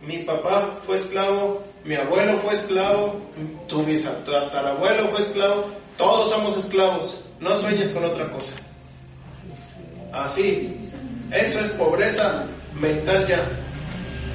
mi 0.00 0.18
papá 0.18 0.78
fue 0.84 0.96
esclavo, 0.96 1.62
mi 1.84 1.94
abuelo 1.94 2.38
fue 2.38 2.54
esclavo, 2.54 3.20
tu 3.68 3.84
bisatarabuelo 3.84 5.08
fue 5.08 5.20
esclavo, 5.20 5.66
todos 5.98 6.30
somos 6.30 6.56
esclavos, 6.56 7.18
no 7.38 7.54
sueñes 7.56 7.88
con 7.88 8.04
otra 8.04 8.28
cosa. 8.30 8.52
Así, 10.12 10.76
eso 11.30 11.58
es 11.60 11.70
pobreza 11.70 12.44
mental 12.78 13.26
ya. 13.26 13.42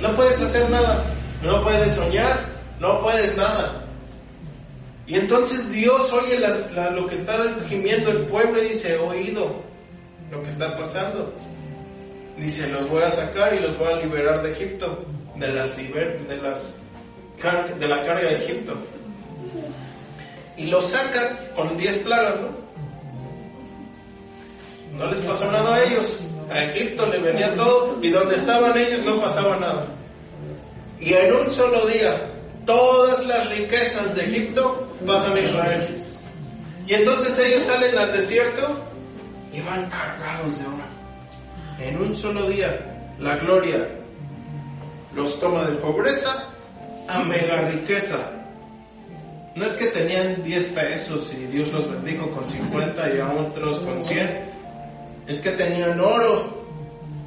No 0.01 0.15
puedes 0.15 0.41
hacer 0.41 0.69
nada, 0.69 1.05
no 1.43 1.63
puedes 1.63 1.93
soñar, 1.93 2.45
no 2.79 3.01
puedes 3.01 3.37
nada. 3.37 3.83
Y 5.05 5.15
entonces 5.15 5.71
Dios 5.71 6.11
oye 6.11 6.39
lo 6.91 7.07
que 7.07 7.15
está 7.15 7.37
gimiendo 7.67 8.11
el 8.11 8.25
pueblo 8.25 8.61
y 8.61 8.67
dice, 8.67 8.97
oído 8.97 9.61
lo 10.31 10.43
que 10.43 10.49
está 10.49 10.77
pasando. 10.77 11.33
Dice, 12.37 12.67
los 12.67 12.89
voy 12.89 13.03
a 13.03 13.09
sacar 13.09 13.53
y 13.53 13.59
los 13.59 13.77
voy 13.77 13.93
a 13.93 13.97
liberar 13.97 14.43
de 14.43 14.51
Egipto, 14.51 15.05
de 15.35 15.47
las 15.53 15.75
de 15.77 16.39
las 16.41 16.79
de 17.79 17.87
la 17.87 18.03
carga 18.03 18.29
de 18.29 18.35
Egipto. 18.43 18.75
Y 20.57 20.65
los 20.65 20.85
saca 20.85 21.39
con 21.55 21.77
10 21.77 21.97
plagas, 21.97 22.35
¿no? 22.41 22.66
No 24.93 25.09
les 25.09 25.19
pasó 25.21 25.51
nada 25.51 25.75
a 25.75 25.83
ellos. 25.83 26.19
A 26.51 26.63
Egipto 26.63 27.05
le 27.07 27.19
venía 27.19 27.55
todo 27.55 27.97
y 28.01 28.09
donde 28.09 28.35
estaban 28.35 28.77
ellos 28.77 29.03
no 29.03 29.19
pasaba 29.19 29.57
nada. 29.57 29.85
Y 30.99 31.13
en 31.13 31.33
un 31.33 31.51
solo 31.51 31.85
día, 31.87 32.31
todas 32.65 33.25
las 33.25 33.49
riquezas 33.49 34.15
de 34.15 34.23
Egipto 34.25 34.93
pasan 35.05 35.35
a 35.35 35.39
Israel. 35.39 36.03
Y 36.87 36.93
entonces 36.93 37.37
ellos 37.39 37.63
salen 37.63 37.97
al 37.97 38.11
desierto 38.13 38.79
y 39.53 39.61
van 39.61 39.89
cargados 39.89 40.59
de 40.59 40.65
oro. 40.65 40.87
En 41.79 42.01
un 42.01 42.15
solo 42.15 42.49
día, 42.49 43.13
la 43.19 43.35
gloria 43.35 43.87
los 45.15 45.39
toma 45.39 45.65
de 45.65 45.75
pobreza 45.77 46.45
a 47.07 47.23
mega 47.23 47.69
riqueza. 47.69 48.17
No 49.55 49.65
es 49.65 49.73
que 49.73 49.87
tenían 49.87 50.43
10 50.43 50.65
pesos 50.65 51.33
y 51.33 51.47
Dios 51.47 51.71
los 51.71 51.89
bendijo 51.89 52.29
con 52.29 52.47
50 52.47 53.15
y 53.15 53.19
a 53.19 53.31
otros 53.31 53.79
con 53.79 54.01
100. 54.01 54.46
Es 55.27 55.41
que 55.41 55.51
tenían 55.51 55.99
oro, 55.99 56.63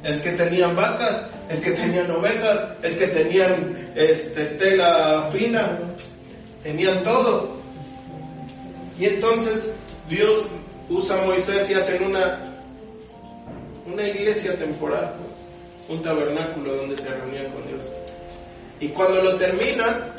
es 0.03 0.19
que 0.19 0.31
tenían 0.31 0.75
vacas, 0.75 1.29
es 1.49 1.61
que 1.61 1.71
tenían 1.71 2.09
ovejas, 2.11 2.73
es 2.81 2.95
que 2.95 3.07
tenían 3.07 3.91
este, 3.95 4.45
tela 4.57 5.29
fina, 5.31 5.77
tenían 6.63 7.03
todo. 7.03 7.57
Y 8.99 9.05
entonces 9.05 9.73
Dios 10.09 10.45
usa 10.89 11.21
a 11.21 11.25
Moisés 11.25 11.69
y 11.69 11.73
hacen 11.73 12.03
una, 12.03 12.57
una 13.91 14.03
iglesia 14.03 14.55
temporal, 14.57 15.13
un 15.89 16.01
tabernáculo 16.01 16.75
donde 16.75 16.97
se 16.97 17.09
reunían 17.09 17.51
con 17.51 17.67
Dios. 17.67 17.85
Y 18.79 18.87
cuando 18.87 19.21
lo 19.21 19.35
terminan, 19.35 20.11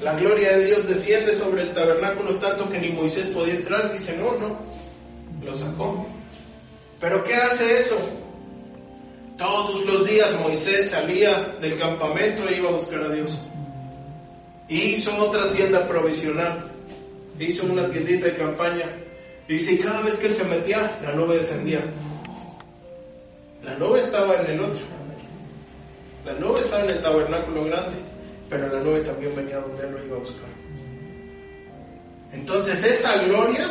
la 0.00 0.14
gloria 0.14 0.56
de 0.56 0.64
Dios 0.64 0.88
desciende 0.88 1.32
sobre 1.32 1.62
el 1.62 1.72
tabernáculo 1.72 2.34
tanto 2.36 2.68
que 2.68 2.80
ni 2.80 2.88
Moisés 2.88 3.28
podía 3.28 3.54
entrar. 3.54 3.92
Dice, 3.92 4.16
no, 4.16 4.36
no, 4.38 4.58
lo 5.44 5.54
sacó. 5.54 6.06
Pero 7.02 7.24
¿qué 7.24 7.34
hace 7.34 7.80
eso? 7.80 7.98
Todos 9.36 9.84
los 9.86 10.06
días 10.06 10.32
Moisés 10.40 10.90
salía 10.90 11.56
del 11.60 11.76
campamento 11.76 12.48
e 12.48 12.58
iba 12.58 12.70
a 12.70 12.74
buscar 12.74 13.02
a 13.02 13.08
Dios. 13.08 13.40
Hizo 14.68 15.16
otra 15.18 15.52
tienda 15.52 15.86
provisional. 15.88 16.70
Hizo 17.40 17.66
una 17.66 17.90
tiendita 17.90 18.26
de 18.26 18.36
campaña. 18.36 18.86
Dice, 19.48 19.72
y 19.72 19.78
cada 19.78 20.00
vez 20.02 20.14
que 20.14 20.28
él 20.28 20.34
se 20.34 20.44
metía, 20.44 20.96
la 21.02 21.12
nube 21.12 21.38
descendía. 21.38 21.84
La 23.64 23.74
nube 23.78 23.98
estaba 23.98 24.36
en 24.36 24.52
el 24.52 24.60
otro. 24.60 24.82
La 26.24 26.34
nube 26.34 26.60
estaba 26.60 26.84
en 26.84 26.90
el 26.90 27.02
tabernáculo 27.02 27.64
grande, 27.64 27.96
pero 28.48 28.68
la 28.68 28.78
nube 28.78 29.00
también 29.00 29.34
venía 29.34 29.58
donde 29.58 29.82
él 29.82 29.92
lo 29.92 30.04
iba 30.04 30.16
a 30.18 30.20
buscar. 30.20 30.48
Entonces 32.32 32.84
esa 32.84 33.24
gloria 33.24 33.66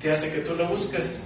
te 0.00 0.10
hace 0.10 0.32
que 0.32 0.40
tú 0.40 0.56
lo 0.56 0.66
busques. 0.66 1.20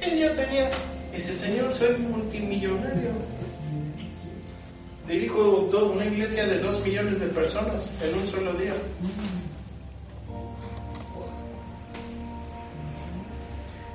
Él 0.00 0.18
ya 0.18 0.34
tenía, 0.34 0.70
ese 1.12 1.34
señor, 1.34 1.72
soy 1.72 1.96
multimillonario. 1.96 3.10
Dirijo 5.08 5.68
toda 5.70 5.92
una 5.92 6.04
iglesia 6.04 6.46
de 6.46 6.58
dos 6.58 6.84
millones 6.84 7.18
de 7.20 7.26
personas 7.28 7.90
en 8.02 8.18
un 8.18 8.28
solo 8.28 8.52
día. 8.54 8.74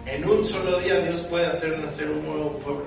En 0.07 0.29
un 0.29 0.43
solo 0.43 0.79
día 0.79 0.99
Dios 0.99 1.21
puede 1.21 1.45
hacer 1.45 1.77
nacer 1.79 2.09
un 2.09 2.25
nuevo 2.25 2.51
pueblo. 2.59 2.85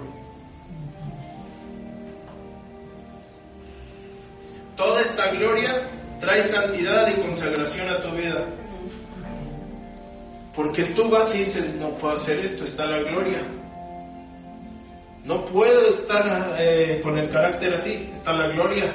Toda 4.77 5.01
esta 5.01 5.31
gloria 5.31 5.89
trae 6.21 6.43
santidad 6.43 7.09
y 7.09 7.21
consagración 7.21 7.89
a 7.89 8.03
tu 8.03 8.11
vida. 8.11 8.45
Porque 10.57 10.85
tú 10.87 11.11
vas 11.11 11.35
y 11.35 11.41
dices, 11.41 11.75
no 11.75 11.91
puedo 11.99 12.15
hacer 12.15 12.41
esto, 12.41 12.65
está 12.65 12.87
la 12.87 13.01
gloria. 13.01 13.43
No 15.25 15.45
puedo 15.45 15.87
estar 15.89 16.57
eh, 16.59 17.01
con 17.03 17.19
el 17.19 17.29
carácter 17.29 17.75
así, 17.75 18.09
está 18.11 18.33
la 18.33 18.49
gloria. 18.49 18.91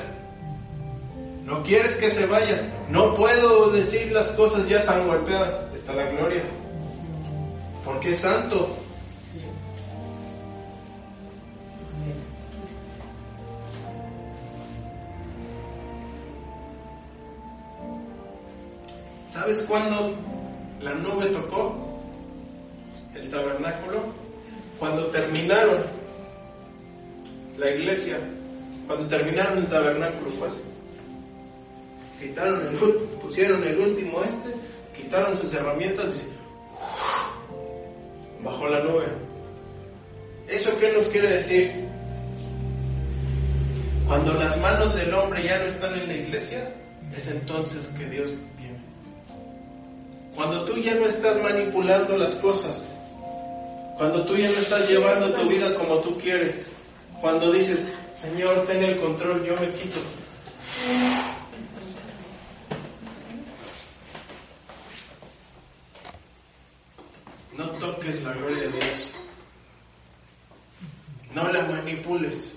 No 1.46 1.62
quieres 1.62 1.96
que 1.98 2.10
se 2.10 2.26
vaya. 2.26 2.64
No 2.90 3.14
puedo 3.14 3.70
decir 3.70 4.12
las 4.12 4.30
cosas 4.32 4.68
ya 4.68 4.84
tan 4.86 5.08
golpeadas, 5.08 5.56
está 5.76 5.94
la 5.94 6.10
gloria. 6.10 6.42
Porque 7.86 8.10
es 8.10 8.18
santo. 8.18 8.76
¿Sabes 19.28 19.62
cuándo 19.68 20.16
la 20.84 20.94
nube 20.96 21.28
tocó 21.28 22.02
el 23.16 23.30
tabernáculo? 23.30 24.04
Cuando 24.80 25.06
terminaron 25.08 25.84
la 27.58 27.70
iglesia, 27.70 28.18
cuando 28.88 29.08
terminaron 29.08 29.60
el 29.60 29.68
tabernáculo, 29.68 30.32
pues 30.40 30.64
quitaron 32.20 32.68
el 32.68 32.76
pusieron 33.22 33.64
el 33.64 33.80
último 33.80 34.24
este, 34.24 34.50
quitaron 34.96 35.38
sus 35.38 35.54
herramientas 35.54 36.24
y 36.24 38.44
bajó 38.44 38.68
la 38.68 38.84
nube. 38.84 39.06
¿Eso 40.48 40.78
qué 40.80 40.92
nos 40.92 41.08
quiere 41.08 41.30
decir? 41.30 41.72
Cuando 44.08 44.34
las 44.34 44.60
manos 44.60 44.96
del 44.96 45.14
hombre 45.14 45.44
ya 45.44 45.60
no 45.60 45.66
están 45.66 45.98
en 45.98 46.08
la 46.08 46.16
iglesia, 46.16 46.74
es 47.16 47.30
entonces 47.30 47.88
que 47.98 48.10
Dios. 48.10 48.32
Cuando 50.36 50.66
tú 50.66 50.78
ya 50.78 50.96
no 50.96 51.06
estás 51.06 51.42
manipulando 51.42 52.18
las 52.18 52.36
cosas, 52.36 52.96
cuando 53.98 54.26
tú 54.26 54.36
ya 54.38 54.50
no 54.50 54.58
estás 54.58 54.90
llevando 54.90 55.32
tu 55.34 55.48
vida 55.50 55.74
como 55.76 55.98
tú 55.98 56.18
quieres, 56.18 56.72
cuando 57.20 57.52
dices, 57.52 57.92
Señor, 58.16 58.66
ten 58.66 58.82
el 58.84 59.00
control, 59.00 59.44
yo 59.44 59.56
me 59.58 59.70
quito. 59.74 60.00
No 67.58 67.70
toques 67.72 68.24
la 68.24 68.34
gloria 68.34 68.58
de 68.58 68.68
Dios. 68.70 69.08
No 71.36 71.52
la 71.52 71.62
manipules. 71.64 72.54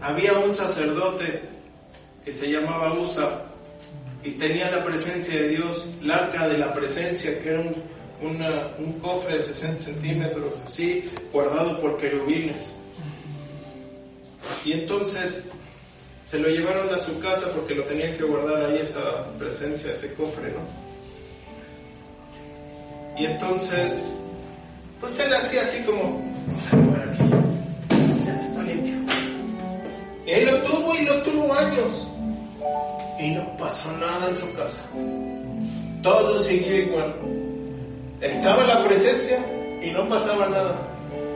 Había 0.00 0.34
un 0.34 0.52
sacerdote 0.52 1.42
que 2.24 2.32
se 2.32 2.50
llamaba 2.50 2.92
Usa 2.92 3.53
y 4.24 4.30
tenía 4.32 4.70
la 4.70 4.82
presencia 4.82 5.34
de 5.34 5.48
Dios, 5.48 5.86
la 6.02 6.16
arca 6.16 6.48
de 6.48 6.56
la 6.56 6.72
presencia, 6.72 7.38
que 7.40 7.50
era 7.50 7.60
un, 7.60 7.74
un 8.78 8.92
cofre 9.00 9.34
de 9.34 9.40
60 9.40 9.84
centímetros, 9.84 10.54
así, 10.64 11.10
guardado 11.30 11.78
por 11.80 11.98
querubines. 11.98 12.72
Y 14.64 14.72
entonces 14.72 15.44
se 16.24 16.38
lo 16.38 16.48
llevaron 16.48 16.92
a 16.92 16.96
su 16.96 17.18
casa 17.20 17.52
porque 17.52 17.74
lo 17.74 17.84
tenían 17.84 18.16
que 18.16 18.24
guardar 18.24 18.70
ahí 18.70 18.78
esa 18.78 19.26
presencia, 19.38 19.90
ese 19.90 20.14
cofre, 20.14 20.52
¿no? 20.52 20.84
Y 23.20 23.26
entonces, 23.26 24.20
pues 25.00 25.18
él 25.20 25.32
hacía 25.34 25.60
así 25.60 25.82
como, 25.84 26.24
vamos 26.46 26.72
a 26.72 26.76
mover 26.76 27.08
aquí, 27.10 27.22
ya 28.24 28.40
está 28.40 28.62
limpio. 28.62 28.94
Y 30.26 30.30
ahí 30.30 30.46
lo 30.46 30.62
tuvo 30.62 30.94
y 30.94 31.04
lo 31.04 31.22
tuvo 31.22 31.52
años. 31.52 32.08
Y 33.24 33.30
no 33.30 33.56
pasó 33.56 33.90
nada 33.92 34.28
en 34.28 34.36
su 34.36 34.52
casa. 34.52 34.82
Todo 36.02 36.42
siguió 36.42 36.76
igual. 36.76 37.14
Estaba 38.20 38.62
la 38.64 38.84
presencia 38.84 39.38
y 39.82 39.90
no 39.92 40.06
pasaba 40.06 40.46
nada. 40.50 40.76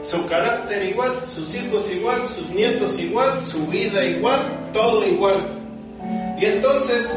Su 0.03 0.23
carácter 0.27 0.83
igual, 0.83 1.19
sus 1.33 1.55
hijos 1.55 1.91
igual, 1.91 2.27
sus 2.27 2.47
nietos 2.51 2.99
igual, 2.99 3.43
su 3.43 3.65
vida 3.65 4.05
igual, 4.05 4.39
todo 4.71 5.03
igual. 5.03 5.49
Y 6.39 6.45
entonces, 6.45 7.11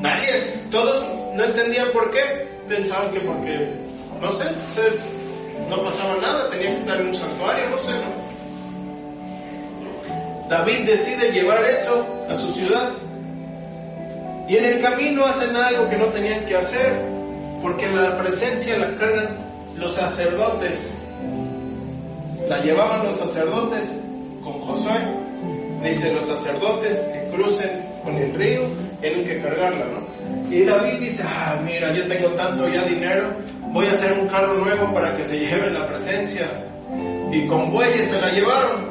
nadie, 0.00 0.62
todos 0.70 1.04
no 1.34 1.44
entendían 1.44 1.88
por 1.92 2.10
qué. 2.10 2.48
Pensaban 2.68 3.10
que 3.10 3.20
porque, 3.20 3.68
no 4.22 4.32
sé, 4.32 4.44
ustedes 4.66 5.04
no 5.68 5.82
pasaba 5.82 6.16
nada, 6.22 6.48
tenía 6.48 6.70
que 6.70 6.76
estar 6.76 6.98
en 6.98 7.08
un 7.08 7.14
santuario, 7.14 7.68
no 7.68 7.78
sé, 7.78 7.92
¿no? 7.92 8.28
David 10.48 10.86
decide 10.86 11.32
llevar 11.32 11.62
eso 11.66 12.06
a 12.30 12.34
su 12.34 12.50
ciudad. 12.52 12.88
Y 14.48 14.56
en 14.56 14.64
el 14.64 14.80
camino 14.80 15.26
hacen 15.26 15.54
algo 15.54 15.90
que 15.90 15.96
no 15.96 16.06
tenían 16.06 16.46
que 16.46 16.56
hacer, 16.56 16.94
porque 17.60 17.86
la 17.88 18.16
presencia 18.16 18.78
la 18.78 18.94
cargan 18.96 19.36
los 19.76 19.92
sacerdotes. 19.92 20.94
La 22.48 22.62
llevaban 22.62 23.04
los 23.04 23.16
sacerdotes 23.16 24.00
con 24.42 24.54
Josué. 24.54 24.94
Dice 25.84 26.14
los 26.14 26.26
sacerdotes 26.26 26.98
que 26.98 27.36
crucen 27.36 27.70
con 28.02 28.16
el 28.16 28.32
río, 28.34 28.62
tienen 29.02 29.24
que 29.24 29.40
cargarla, 29.42 29.84
¿no? 29.84 30.50
Y 30.50 30.64
David 30.64 30.98
dice, 30.98 31.24
ah, 31.26 31.60
mira, 31.62 31.92
yo 31.92 32.06
tengo 32.08 32.28
tanto 32.30 32.66
ya 32.68 32.84
dinero, 32.84 33.26
voy 33.72 33.84
a 33.86 33.90
hacer 33.90 34.18
un 34.18 34.28
carro 34.28 34.54
nuevo 34.54 34.92
para 34.94 35.14
que 35.14 35.24
se 35.24 35.38
lleven 35.40 35.74
la 35.74 35.86
presencia. 35.88 36.48
Y 37.30 37.46
con 37.46 37.70
bueyes 37.70 38.08
se 38.08 38.18
la 38.18 38.32
llevaron. 38.32 38.88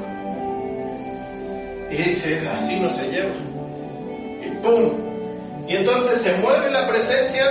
Y 1.89 1.95
dice, 1.95 2.47
así 2.47 2.79
no 2.79 2.89
se 2.91 3.07
lleva. 3.09 3.33
Y 4.45 4.49
¡pum! 4.61 5.06
Y 5.67 5.75
entonces 5.75 6.21
se 6.21 6.33
mueve 6.37 6.71
la 6.71 6.87
presencia 6.87 7.45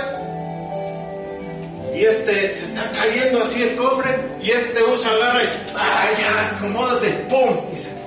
y 1.95 2.03
este 2.03 2.53
se 2.53 2.65
está 2.65 2.91
cayendo 2.91 3.41
así 3.41 3.63
el 3.63 3.75
cofre 3.75 4.15
y 4.41 4.51
este 4.51 4.83
usa 4.83 5.11
agarra 5.11 5.43
y 5.43 5.47
¡ay 5.47 6.15
ya! 6.19 6.55
acomódate! 6.55 7.09
¡pum! 7.29 7.57
Y 7.73 7.77
se. 7.77 7.97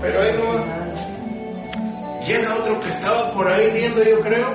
Pero 0.00 0.20
ahí 0.22 0.32
no 0.32 0.80
llega 2.26 2.54
otro 2.56 2.80
que 2.80 2.88
estaba 2.88 3.30
por 3.32 3.48
ahí 3.48 3.70
viendo 3.72 4.02
yo 4.02 4.20
creo 4.20 4.48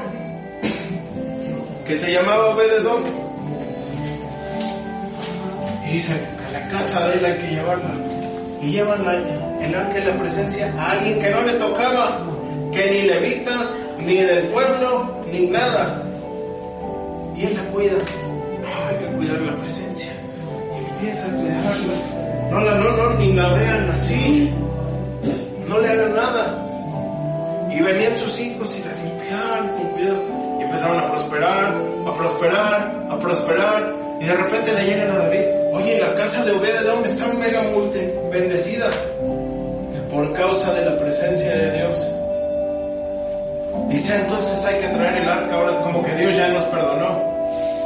que 1.86 1.98
se 1.98 2.12
llamaba 2.12 2.48
Obededón 2.50 3.04
y 5.88 5.92
dice 5.94 6.14
a 6.48 6.52
la 6.52 6.68
casa 6.70 7.10
de 7.10 7.18
él 7.18 7.26
hay 7.26 7.38
que 7.38 7.48
llevarla 7.48 7.96
y 8.62 8.72
llevan 8.72 9.04
la- 9.06 9.45
el 9.74 9.94
de 9.94 10.06
la 10.06 10.18
presencia 10.20 10.72
a 10.78 10.92
alguien 10.92 11.20
que 11.20 11.30
no 11.32 11.42
le 11.42 11.54
tocaba 11.54 12.20
que 12.72 12.92
ni 12.92 13.02
levita 13.02 13.72
ni 14.00 14.16
del 14.16 14.48
pueblo 14.50 15.22
ni 15.32 15.48
nada. 15.48 16.04
Y 17.36 17.46
él 17.46 17.56
la 17.56 17.64
cuida. 17.72 17.94
Hay 17.94 18.98
que 18.98 19.06
cuidar 19.16 19.42
la 19.42 19.58
presencia. 19.58 20.12
Y 20.74 20.92
empieza 20.92 21.28
a 21.28 21.32
cuidarla. 21.32 22.52
No 22.52 22.62
la 22.62 22.76
no 22.76 22.92
no 22.92 23.10
ni 23.16 23.34
la 23.34 23.54
vean 23.54 23.90
así. 23.90 24.54
No 25.68 25.80
le 25.80 25.90
hagan 25.90 26.16
nada. 26.16 26.62
Y 27.74 27.82
venían 27.82 28.16
sus 28.18 28.40
hijos 28.40 28.78
y 28.78 28.84
la 28.84 28.94
limpiaban 29.04 29.70
con 29.70 29.90
cuidado. 29.92 30.24
Y 30.60 30.64
empezaron 30.64 31.00
a 31.00 31.12
prosperar, 31.12 31.82
a 32.08 32.14
prosperar, 32.14 33.08
a 33.10 33.20
prosperar. 33.20 33.96
Y 34.22 34.26
de 34.26 34.34
repente 34.36 34.74
le 34.74 34.86
llegan 34.86 35.12
a 35.12 35.18
David, 35.18 35.42
oye, 35.74 36.00
la 36.00 36.16
casa 36.16 36.46
de 36.46 36.52
Obededón 36.52 37.04
está 37.04 37.28
mega 37.34 37.62
multi 37.74 38.00
bendecida 38.32 38.90
por 40.16 40.32
causa 40.32 40.74
de 40.74 40.86
la 40.86 40.98
presencia 40.98 41.52
de 41.58 41.72
Dios. 41.78 42.08
Dice, 43.90 44.16
entonces 44.16 44.66
hay 44.66 44.80
que 44.80 44.88
traer 44.88 45.22
el 45.22 45.28
arca 45.30 45.56
ahora, 45.56 45.82
como 45.82 46.02
que 46.04 46.14
Dios 46.16 46.34
ya 46.38 46.48
nos 46.48 46.64
perdonó. 46.66 47.22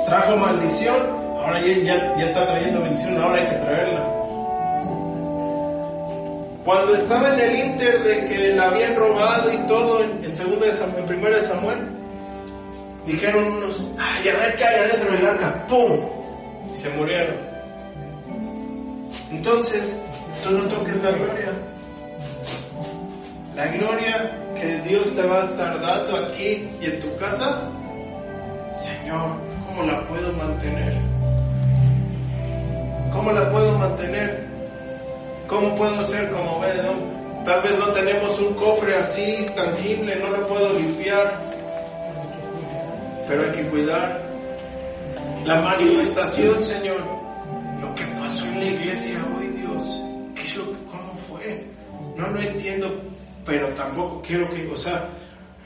Trajo 0.05 0.37
maldición, 0.37 0.95
ahora 1.39 1.59
ya, 1.59 1.73
ya, 1.83 2.15
ya 2.19 2.25
está 2.25 2.45
trayendo 2.45 2.81
bendición, 2.81 3.17
ahora 3.19 3.37
hay 3.37 3.47
que 3.47 3.55
traerla. 3.55 4.03
Cuando 6.65 6.93
estaba 6.93 7.33
en 7.33 7.39
el 7.39 7.55
inter 7.55 8.03
de 8.03 8.25
que 8.27 8.53
la 8.55 8.65
habían 8.67 8.95
robado 8.95 9.51
y 9.51 9.57
todo 9.67 10.03
en, 10.03 10.35
segunda 10.35 10.67
de 10.67 10.71
Sam- 10.73 10.95
en 10.99 11.05
primera 11.07 11.35
de 11.35 11.41
Samuel, 11.41 11.79
dijeron 13.07 13.43
unos, 13.57 13.83
ay, 13.97 14.29
a 14.29 14.35
ver 14.37 14.55
qué 14.55 14.65
hay 14.65 14.75
adentro 14.81 15.11
del 15.13 15.25
arca, 15.25 15.65
¡pum! 15.67 15.99
Y 16.75 16.77
se 16.77 16.89
murieron. 16.91 17.35
Entonces, 19.31 19.97
tú 20.43 20.51
no 20.51 20.63
toques 20.65 21.01
la 21.03 21.09
gloria. 21.11 21.49
La 23.59 23.67
gloria 23.67 24.31
que 24.55 24.79
Dios 24.87 25.13
te 25.13 25.21
va 25.21 25.41
a 25.41 25.43
estar 25.43 25.81
dando 25.81 26.15
aquí 26.15 26.65
y 26.79 26.85
en 26.85 27.01
tu 27.01 27.13
casa, 27.17 27.61
Señor, 28.73 29.35
¿cómo 29.65 29.83
la 29.83 30.01
puedo 30.05 30.31
mantener? 30.31 30.93
¿Cómo 33.11 33.33
la 33.33 33.49
puedo 33.49 33.77
mantener? 33.77 34.47
¿Cómo 35.47 35.75
puedo 35.75 36.01
ser 36.05 36.31
como 36.31 36.53
Obededón? 36.53 36.99
Tal 37.43 37.61
vez 37.61 37.77
no 37.77 37.87
tenemos 37.87 38.39
un 38.39 38.53
cofre 38.53 38.95
así 38.95 39.45
tangible, 39.53 40.15
no 40.15 40.29
lo 40.29 40.47
puedo 40.47 40.79
limpiar, 40.79 41.41
pero 43.27 43.41
hay 43.43 43.51
que 43.51 43.63
cuidar 43.63 44.21
la 45.43 45.59
manifestación, 45.59 46.63
Señor. 46.63 47.03
Lo 47.81 47.93
que 47.93 48.05
pasó 48.21 48.45
en 48.45 48.59
la 48.61 48.65
iglesia 48.67 49.19
hoy, 49.37 49.47
Dios, 49.47 49.83
¿qué 50.33 50.43
es 50.43 50.55
lo 50.55 50.63
que, 50.71 50.77
cómo 50.85 51.13
fue? 51.27 51.65
No 52.15 52.25
lo 52.29 52.39
entiendo, 52.39 52.89
pero 53.45 53.73
tampoco 53.73 54.21
quiero 54.21 54.49
que, 54.49 54.67
o 54.67 54.77
sea, 54.77 55.09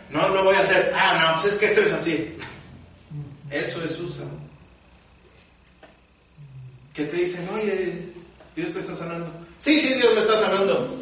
no, 0.10 0.30
no 0.30 0.44
voy 0.44 0.56
a 0.56 0.60
hacer, 0.60 0.92
ah, 0.96 1.20
no, 1.22 1.42
pues 1.42 1.54
es 1.54 1.60
que 1.60 1.66
esto 1.66 1.82
es 1.82 1.92
así. 1.92 2.38
Eso 3.50 3.84
es 3.84 4.00
usa. 4.00 4.26
Que 6.94 7.06
te 7.06 7.18
dicen, 7.18 7.48
oye, 7.54 8.14
Dios 8.56 8.72
te 8.72 8.80
está 8.80 8.96
sanando. 8.96 9.32
Sí, 9.60 9.80
sí, 9.80 9.94
Dios 9.94 10.14
me 10.14 10.22
está 10.22 10.40
sanando. 10.40 10.98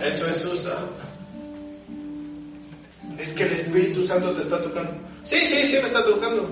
Eso 0.00 0.28
es 0.28 0.44
usa. 0.44 0.78
Es 3.18 3.32
que 3.32 3.44
el 3.44 3.52
Espíritu 3.52 4.06
Santo 4.06 4.34
te 4.34 4.42
está 4.42 4.62
tocando. 4.62 4.92
Sí, 5.24 5.38
sí, 5.38 5.66
sí 5.66 5.78
me 5.80 5.86
está 5.86 6.04
tocando. 6.04 6.48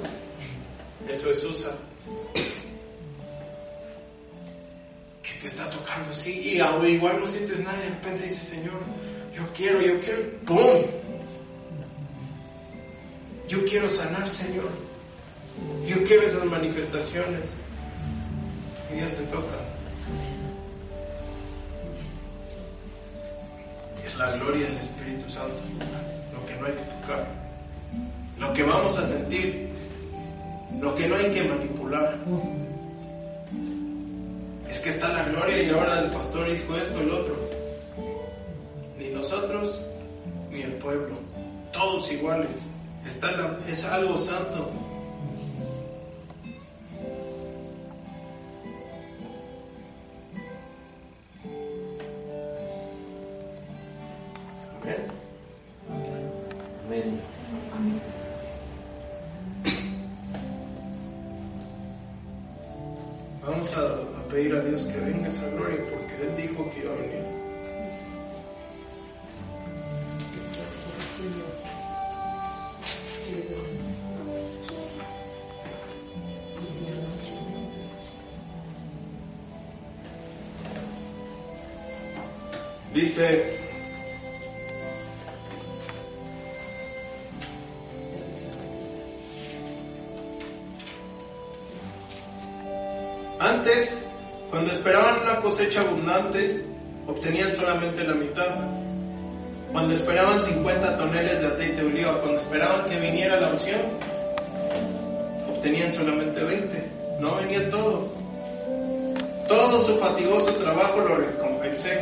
Eso 1.09 1.31
es 1.31 1.45
usa. 1.45 1.73
Que 5.23 5.41
te 5.41 5.47
está 5.47 5.69
tocando, 5.71 6.13
sí. 6.13 6.57
Y 6.57 6.89
igual 6.89 7.21
no 7.21 7.29
sientes 7.29 7.59
nada. 7.61 7.77
De 7.79 7.89
repente 7.91 8.25
dices, 8.25 8.45
Señor, 8.45 8.81
yo 9.35 9.43
quiero, 9.55 9.81
yo 9.81 10.01
quiero. 10.01 10.23
¡Pum! 10.47 10.85
Yo 13.49 13.65
quiero 13.65 13.89
sanar, 13.89 14.29
Señor. 14.29 14.71
Yo 15.87 16.03
quiero 16.05 16.23
esas 16.23 16.45
manifestaciones. 16.45 17.51
Y 18.93 18.97
Dios 18.97 19.11
te 19.13 19.23
toca. 19.25 19.57
Es 24.05 24.17
la 24.17 24.33
gloria 24.37 24.67
del 24.67 24.79
Espíritu 24.79 25.29
Santo. 25.29 25.61
Lo 26.33 26.47
que 26.47 26.55
no 26.57 26.67
hay 26.67 26.73
que 26.73 26.83
tocar. 26.83 27.27
Lo 28.39 28.53
que 28.53 28.63
vamos 28.63 28.99
a 28.99 29.05
sentir. 29.05 29.69
Lo 30.81 30.95
que 30.95 31.09
no 31.09 31.17
hay 31.17 31.31
que 31.33 31.45
manipular. 31.45 32.19
Es 34.69 34.81
que 34.81 34.91
está 34.91 35.13
la 35.13 35.25
gloria 35.25 35.63
y 35.63 35.71
ahora 35.71 36.01
el 36.01 36.11
pastor 36.11 36.51
dijo 36.51 36.77
esto, 36.77 37.01
el 37.01 37.11
otro. 37.11 37.54
Ni 39.05 39.11
nosotros, 39.11 39.83
ni 40.51 40.63
el 40.63 40.73
pueblo. 40.79 41.17
Todos 41.75 42.11
iguales. 42.11 42.69
Está 43.07 43.33
la- 43.33 43.59
es 43.69 43.85
algo 43.85 44.17
santo. 44.17 44.71
Amén. 54.83 54.97
Amén. 57.75 58.01
Vamos 63.47 63.77
a, 63.77 63.81
a 63.83 64.23
pedir 64.31 64.55
a 64.55 64.61
Dios 64.63 64.87
que 64.87 64.99
venga 64.99 65.27
esa 65.27 65.49
gloria 65.51 65.79
porque 65.91 66.15
Él 66.23 66.37
dijo 66.49 66.71
que 66.71 66.81
iba 66.81 66.93
a 66.93 66.97
venir. 66.97 67.44
Dice, 82.95 83.57
antes, 93.41 94.07
cuando 94.49 94.71
esperaban 94.71 95.23
una 95.23 95.41
cosecha 95.41 95.81
abundante, 95.81 96.65
obtenían 97.09 97.53
solamente 97.53 98.05
la 98.05 98.15
mitad. 98.15 98.61
Cuando 99.73 99.93
esperaban 99.93 100.41
50 100.41 100.97
toneles 100.97 101.41
de 101.41 101.49
aceite 101.49 101.83
de 101.83 101.89
oliva, 101.89 102.21
cuando 102.21 102.39
esperaban 102.39 102.89
que 102.89 103.01
viniera 103.01 103.41
la 103.41 103.49
unción, 103.49 103.81
obtenían 105.49 105.93
solamente 105.93 106.45
20. 106.45 106.91
No 107.19 107.35
venía 107.35 107.69
todo. 107.71 108.09
Todo 109.49 109.83
su 109.83 109.99
fatigoso 109.99 110.55
trabajo 110.55 111.01
lo 111.01 111.17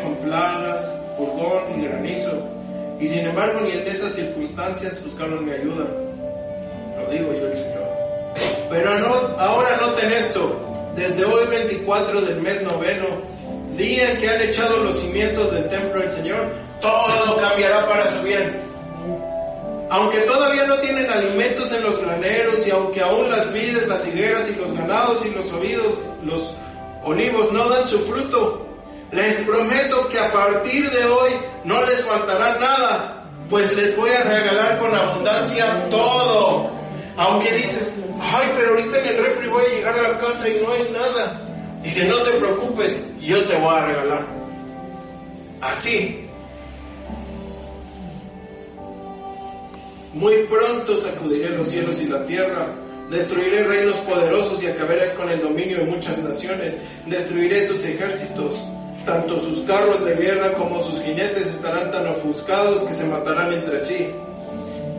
con 0.02 0.16
plagas, 0.16 1.00
pulgón 1.16 1.80
y 1.80 1.84
granizo. 1.84 2.30
Y 3.00 3.06
sin 3.06 3.26
embargo, 3.26 3.60
ni 3.62 3.72
en 3.72 3.86
esas 3.86 4.12
circunstancias 4.12 5.02
buscaron 5.02 5.44
mi 5.44 5.52
ayuda. 5.52 5.86
Lo 6.96 7.10
digo 7.10 7.32
yo 7.32 7.46
el 7.46 7.56
Señor. 7.56 7.82
Pero 8.70 8.98
no, 8.98 9.38
ahora 9.38 9.78
noten 9.78 10.12
esto. 10.12 10.92
Desde 10.94 11.24
hoy 11.24 11.46
24 11.46 12.20
del 12.20 12.42
mes 12.42 12.62
noveno, 12.62 13.06
día 13.76 14.12
en 14.12 14.20
que 14.20 14.28
han 14.28 14.42
echado 14.42 14.84
los 14.84 14.98
cimientos 15.00 15.52
del 15.52 15.68
templo 15.68 16.00
del 16.00 16.10
Señor, 16.10 16.52
todo 16.80 17.36
cambiará 17.38 17.86
para 17.88 18.08
su 18.08 18.22
bien. 18.22 18.60
Aunque 19.90 20.18
todavía 20.20 20.66
no 20.66 20.76
tienen 20.76 21.10
alimentos 21.10 21.72
en 21.72 21.82
los 21.82 21.98
graneros 21.98 22.66
y 22.66 22.70
aunque 22.70 23.00
aún 23.00 23.30
las 23.30 23.52
vides, 23.52 23.88
las 23.88 24.06
higueras 24.06 24.50
y 24.50 24.56
los 24.56 24.72
ganados 24.74 25.24
y 25.24 25.30
los 25.30 25.50
oídos, 25.52 25.98
los 26.22 26.54
olivos 27.04 27.50
no 27.52 27.68
dan 27.68 27.86
su 27.86 27.98
fruto, 28.00 28.61
les 29.12 29.36
prometo 29.40 30.08
que 30.08 30.18
a 30.18 30.32
partir 30.32 30.90
de 30.90 31.04
hoy 31.04 31.32
no 31.64 31.84
les 31.84 32.02
faltará 32.02 32.58
nada, 32.58 33.24
pues 33.48 33.70
les 33.76 33.94
voy 33.94 34.10
a 34.10 34.22
regalar 34.24 34.78
con 34.78 34.94
abundancia 34.94 35.88
todo. 35.90 36.70
Aunque 37.18 37.52
dices, 37.52 37.92
ay, 38.20 38.50
pero 38.56 38.70
ahorita 38.70 38.98
en 39.00 39.06
el 39.06 39.16
refri 39.18 39.48
voy 39.48 39.64
a 39.64 39.74
llegar 39.76 39.98
a 39.98 40.02
la 40.02 40.18
casa 40.18 40.48
y 40.48 40.62
no 40.62 40.72
hay 40.72 40.90
nada. 40.90 41.42
Dice, 41.82 42.06
no 42.06 42.16
te 42.22 42.30
preocupes, 42.32 43.00
yo 43.20 43.44
te 43.44 43.54
voy 43.58 43.74
a 43.76 43.86
regalar. 43.86 44.26
Así. 45.60 46.26
Muy 50.14 50.36
pronto 50.44 51.00
sacudiré 51.02 51.50
los 51.50 51.68
cielos 51.68 52.00
y 52.00 52.06
la 52.06 52.24
tierra. 52.24 52.68
Destruiré 53.10 53.64
reinos 53.64 53.96
poderosos 53.98 54.62
y 54.62 54.68
acabaré 54.68 55.12
con 55.14 55.28
el 55.28 55.40
dominio 55.40 55.78
de 55.78 55.84
muchas 55.84 56.16
naciones. 56.16 56.80
Destruiré 57.06 57.66
sus 57.66 57.84
ejércitos. 57.84 58.54
Tanto 59.06 59.36
sus 59.40 59.60
carros 59.62 60.04
de 60.04 60.14
guerra 60.14 60.52
como 60.54 60.78
sus 60.78 61.00
jinetes 61.00 61.48
estarán 61.48 61.90
tan 61.90 62.06
ofuscados 62.08 62.82
que 62.82 62.94
se 62.94 63.04
matarán 63.04 63.52
entre 63.52 63.80
sí. 63.80 64.10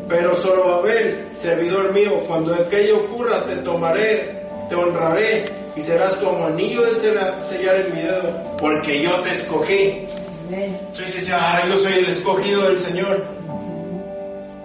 Pero 0.10 0.36
Zorobabel, 0.36 1.30
servidor 1.32 1.93
mío, 1.93 2.20
cuando 2.28 2.54
aquello 2.54 2.97
ocurra 2.97 3.45
te 3.45 3.56
tomaré, 3.58 4.41
te 4.70 4.76
honraré 4.76 5.45
y 5.76 5.82
serás 5.82 6.16
como 6.18 6.45
anillo 6.47 6.82
de 6.82 6.95
sella- 6.95 7.39
sellar 7.39 7.78
en 7.78 7.95
mi 7.95 8.01
dedo, 8.01 8.34
porque 8.60 9.01
yo 9.01 9.20
te 9.22 9.32
escogí. 9.32 10.06
Entonces 10.51 11.16
dice, 11.16 11.34
ah, 11.34 11.64
yo 11.68 11.78
soy 11.78 11.93
el 11.93 12.06
escogido 12.08 12.64
del 12.64 12.78
Señor. 12.78 13.24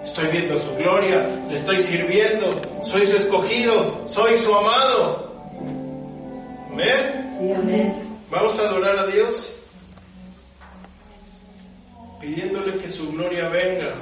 Estoy 0.03 0.27
viendo 0.27 0.57
su 0.59 0.75
gloria, 0.75 1.25
le 1.47 1.55
estoy 1.55 1.81
sirviendo, 1.81 2.45
soy 2.83 3.05
su 3.05 3.15
escogido, 3.15 4.01
soy 4.05 4.37
su 4.37 4.53
amado. 4.53 5.31
Amén. 6.71 7.29
Sí, 7.39 7.51
amén. 7.53 8.08
Vamos 8.29 8.59
a 8.59 8.69
adorar 8.69 8.99
a 8.99 9.07
Dios 9.07 9.49
pidiéndole 12.19 12.77
que 12.77 12.87
su 12.87 13.11
gloria 13.11 13.49
venga. 13.49 13.95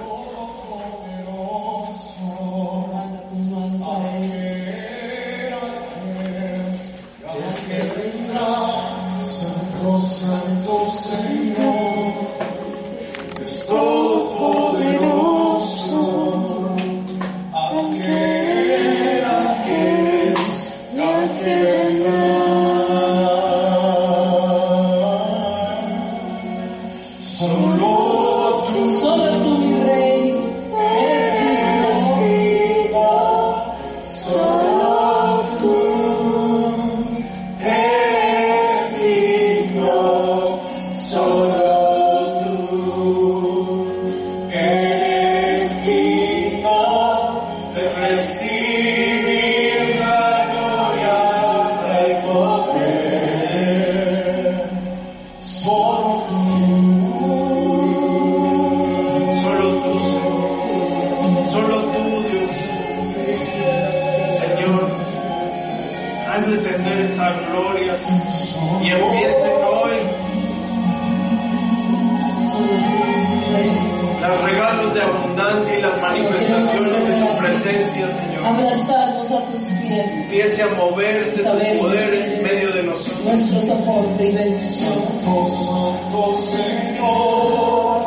Empiece 80.48 80.64
a 80.64 80.76
moverse 80.76 81.44
tu 81.44 81.80
poder 81.80 82.14
en 82.14 82.42
medio 82.42 82.72
de 82.72 82.84
nosotros. 82.84 83.22
nuestro 83.26 83.62
soporte 83.64 84.30
y 84.30 84.32
bendición. 84.32 84.94
Santo 85.26 86.38
Señor, 86.52 88.06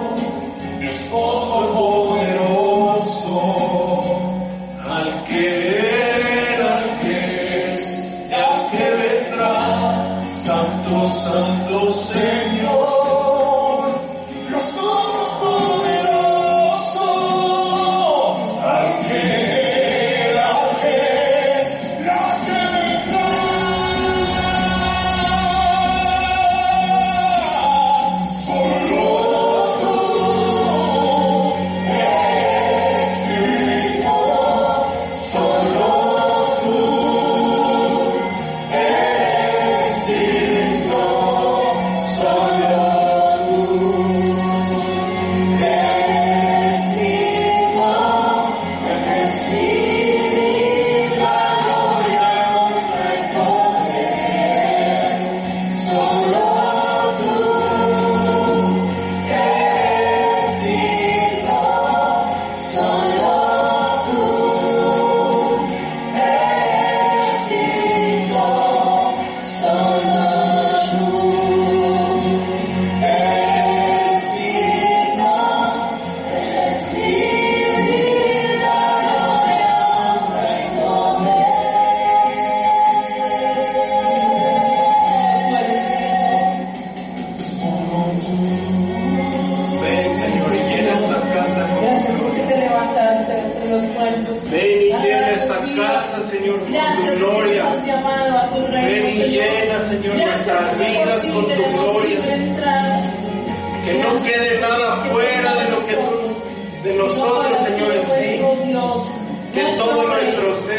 es 0.81 0.97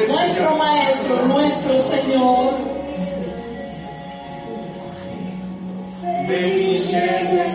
nuestro, 0.08 0.56
Maestro, 0.58 1.26
nuestro 1.28 1.80
Señor. 1.80 2.54
Ven 6.28 6.60
y 6.60 6.78
llena 6.78 7.46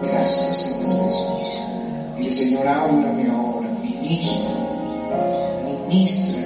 Gracias, 0.00 0.56
Señor 0.56 1.04
Jesús. 1.04 1.58
Dile, 2.16 2.32
Señor, 2.32 2.68
háblame 2.68 3.28
ahora, 3.30 3.68
ministra, 3.82 4.50
ministra 5.66 6.37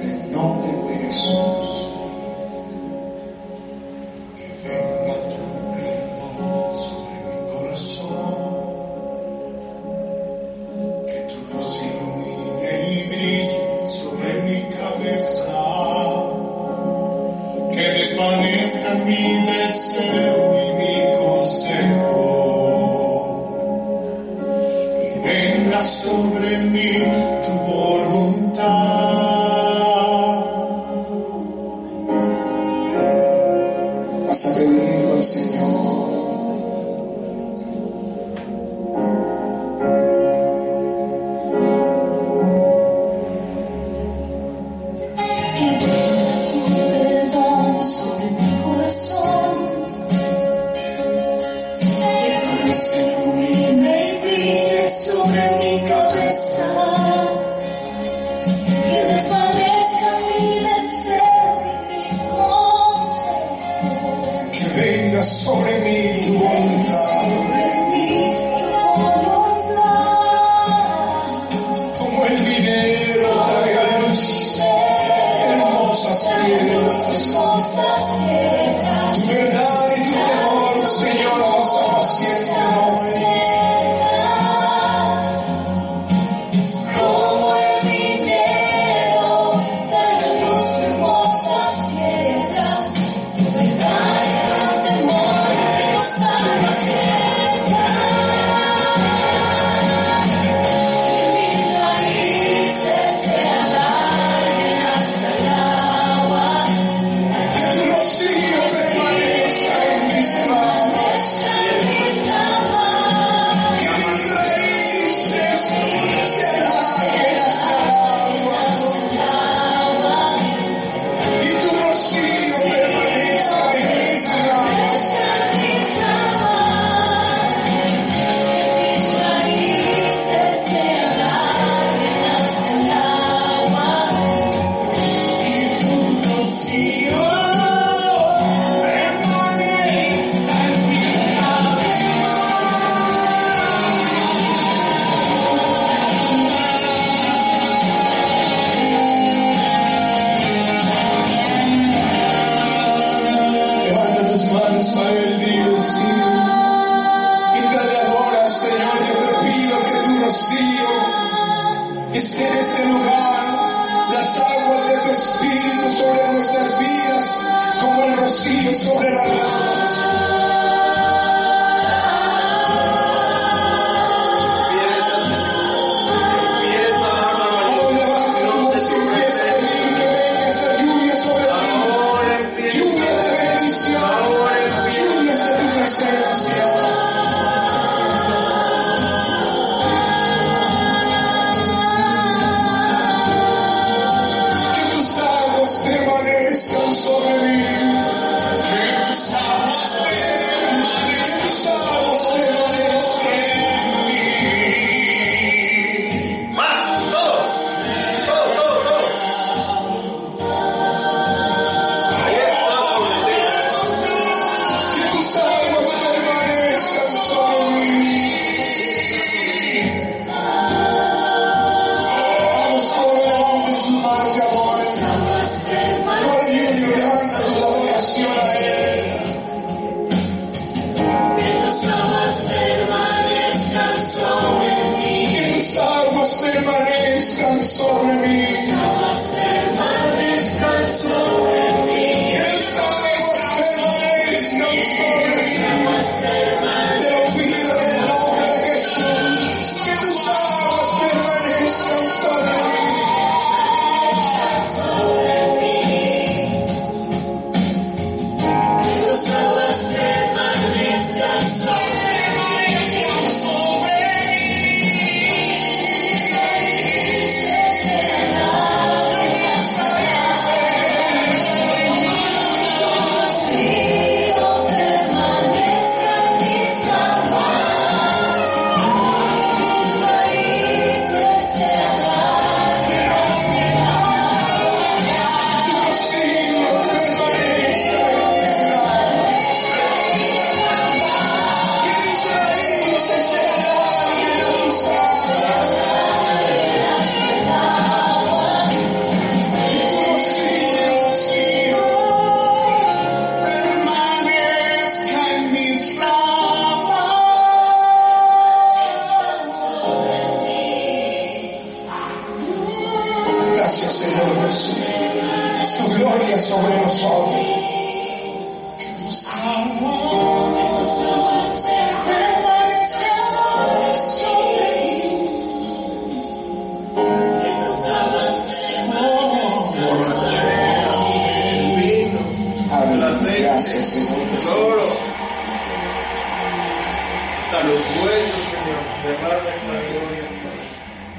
Los 337.65 337.81
huesos, 338.03 338.43
Señor, 338.51 338.83
derrama 339.03 339.49
esta 339.49 339.75
gloria. 339.89 340.23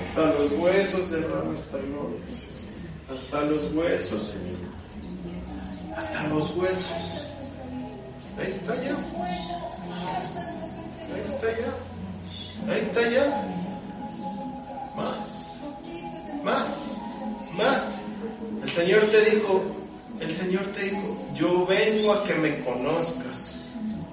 Hasta 0.00 0.24
los 0.38 0.52
huesos 0.52 1.10
derrama 1.10 1.54
esta 1.54 1.78
gloria. 1.78 2.20
Hasta 3.12 3.40
los 3.42 3.72
huesos, 3.72 4.22
Señor. 4.28 4.58
Hasta 5.96 6.22
los 6.28 6.56
huesos. 6.56 7.26
Ahí 8.38 8.46
está 8.46 8.74
ya. 8.76 8.96
Ahí 11.14 11.20
está 11.22 11.46
ya. 11.58 12.72
Ahí 12.72 12.78
está 12.78 13.08
ya. 13.08 13.24
Más. 14.96 15.74
Más. 16.42 16.98
Más. 17.52 18.06
El 18.62 18.70
Señor 18.70 19.02
te 19.10 19.30
dijo, 19.30 19.62
el 20.20 20.32
Señor 20.32 20.64
te 20.66 20.84
dijo, 20.84 21.16
yo 21.34 21.66
vengo 21.66 22.12
a 22.12 22.24
que 22.24 22.34
me 22.34 22.60
conozcas. 22.64 23.66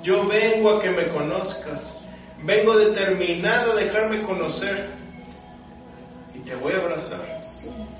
Yo 0.03 0.27
vengo 0.27 0.71
a 0.71 0.81
que 0.81 0.91
me 0.91 1.07
conozcas. 1.09 2.00
Vengo 2.43 2.77
determinado 2.77 3.73
a 3.73 3.75
dejarme 3.75 4.21
conocer. 4.23 4.89
Y 6.33 6.39
te 6.39 6.55
voy 6.55 6.73
a 6.73 6.77
abrazar. 6.77 7.21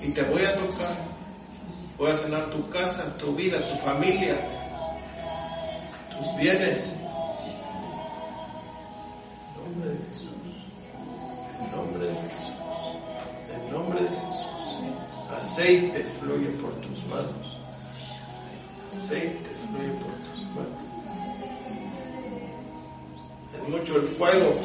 Y 0.02 0.12
te 0.12 0.24
voy 0.24 0.44
a 0.44 0.56
tocar. 0.56 1.12
Voy 1.98 2.10
a 2.10 2.16
sanar 2.16 2.50
tu 2.50 2.68
casa, 2.70 3.16
tu 3.18 3.36
vida, 3.36 3.60
tu 3.60 3.76
familia, 3.86 4.36
tus 6.10 6.36
bienes. 6.38 6.96
En 9.54 9.64
nombre 9.64 9.90
de 9.90 9.98
Jesús. 10.08 10.32
En 11.60 11.72
nombre 11.72 12.08
de 12.08 12.16
Jesús. 12.16 12.54
En 13.54 13.72
nombre 13.72 14.02
de 14.02 14.10
Jesús. 14.10 14.52
Aceite 15.38 16.04
fluye 16.20 16.50
por 16.58 16.72
tus 16.82 17.06
manos. 17.06 17.58
Aceite 18.88 19.50
fluye 19.70 19.92
por 20.00 20.21
mucho 23.72 23.96
el 23.98 24.04
fuego. 24.04 24.56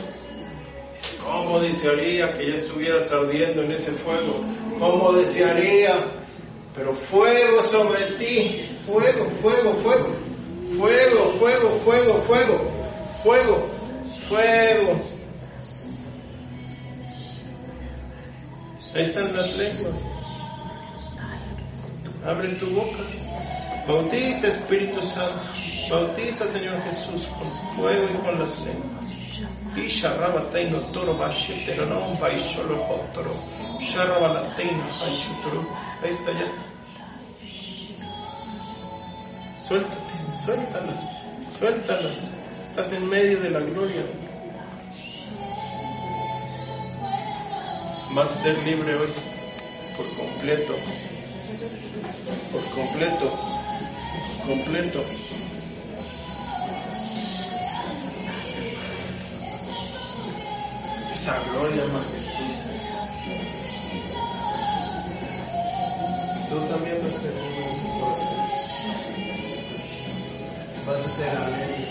Dice, 0.93 1.09
¿cómo 1.23 1.61
desearía 1.61 2.33
que 2.37 2.49
ya 2.49 2.55
estuvieras 2.55 3.11
ardiendo 3.13 3.63
en 3.63 3.73
ese 3.73 3.93
fuego? 3.93 4.41
¿Cómo 4.79 5.13
desearía? 5.13 5.95
Pero 6.75 6.93
fuego 6.93 7.63
sobre 7.63 8.05
ti. 8.19 8.65
Fuego, 8.87 9.27
fuego, 9.41 9.75
fuego. 9.83 10.17
Fuego, 10.79 11.33
fuego, 11.39 11.71
fuego, 11.85 12.19
fuego. 12.27 12.61
Fuego, 13.23 13.69
fuego. 14.29 15.01
Ahí 18.95 19.03
están 19.03 19.37
las 19.37 19.57
lenguas. 19.57 20.01
Abre 22.27 22.49
tu 22.57 22.71
boca. 22.71 23.05
Bautiza 23.87 24.49
Espíritu 24.49 25.01
Santo. 25.01 25.49
Bautiza 25.91 26.47
Señor 26.47 26.83
Jesús 26.83 27.29
con 27.39 27.77
fuego 27.77 28.09
y 28.13 28.25
con 28.25 28.39
las 28.41 28.59
lenguas. 28.61 29.07
Y 29.77 29.87
sharrabateino 29.87 30.79
toro 30.93 31.17
bashitero 31.17 31.87
no 31.87 32.19
baisholo 32.19 32.83
hotoro. 32.83 33.35
Sharrabalateino 33.81 34.83
bashitoro. 34.85 35.69
Ahí 36.03 36.11
está 36.11 36.33
ya. 36.33 36.67
Suéltate, 39.67 40.15
suéltalas, 40.45 41.07
suéltalas. 41.57 42.31
Estás 42.57 42.93
en 42.93 43.09
medio 43.09 43.41
de 43.41 43.51
la 43.51 43.61
gloria. 43.61 44.03
Vas 48.13 48.31
a 48.31 48.35
ser 48.35 48.59
libre 48.65 48.95
hoy 48.95 49.09
por 49.97 50.07
completo. 50.17 50.75
Por 52.53 52.65
completo. 52.71 53.31
Completo. 54.47 55.05
Esa 61.27 61.43
gloria 61.43 61.83
majestuosa. 61.91 62.71
Tú 66.49 66.57
también 66.71 66.99
vas 67.03 67.19
a 67.19 67.27
en 67.27 67.39
tu 67.43 67.89
corazón. 67.99 68.39
vas 70.87 71.03
a 71.03 71.11
ser 71.19 71.33
alegre. 71.37 71.83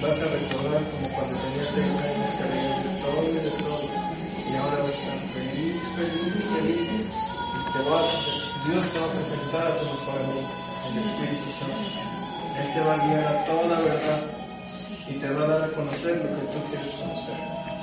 Vas 0.00 0.16
a 0.16 0.26
recordar 0.32 0.82
como 0.88 1.06
cuando 1.12 1.36
tenías 1.44 1.68
seis 1.76 1.92
años 2.08 2.30
que 2.36 2.42
habías 2.48 2.78
de 2.84 2.92
todo 3.04 3.20
y 3.20 3.36
de 3.36 3.50
todo. 3.60 3.84
Y 3.84 4.56
ahora 4.56 4.78
vas 4.80 4.88
a 4.88 4.96
estar 4.96 5.20
feliz, 5.36 5.76
feliz, 5.94 6.40
feliz. 6.56 6.88
Y 6.88 7.72
te 7.72 7.80
vas 7.84 8.08
Dios 8.64 8.86
te 8.92 8.98
va 8.98 9.04
a 9.04 9.12
presentar 9.12 9.66
a 9.66 9.76
tu 9.76 9.84
mejor 9.84 10.18
amigo, 10.24 10.48
el 10.88 10.98
Espíritu 11.04 11.48
Santo. 11.52 11.84
Él 12.64 12.68
te 12.72 12.80
va 12.80 12.94
a 12.94 13.06
guiar 13.06 13.26
a 13.26 13.44
toda 13.44 13.66
la 13.76 13.80
verdad 13.80 14.20
y 15.06 15.12
te 15.20 15.30
va 15.34 15.44
a 15.44 15.48
dar 15.48 15.64
a 15.64 15.72
conocer 15.74 16.16
lo 16.16 16.32
que 16.32 16.46
tú 16.48 16.58
quieres 16.70 16.94
conocer. 16.96 17.75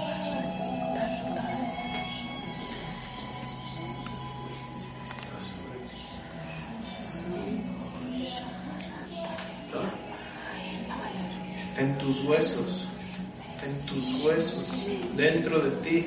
Huesos, 12.28 12.88
en 13.66 13.80
tus 13.86 14.22
huesos, 14.24 14.86
dentro 15.16 15.60
de 15.60 15.72
ti. 15.82 16.06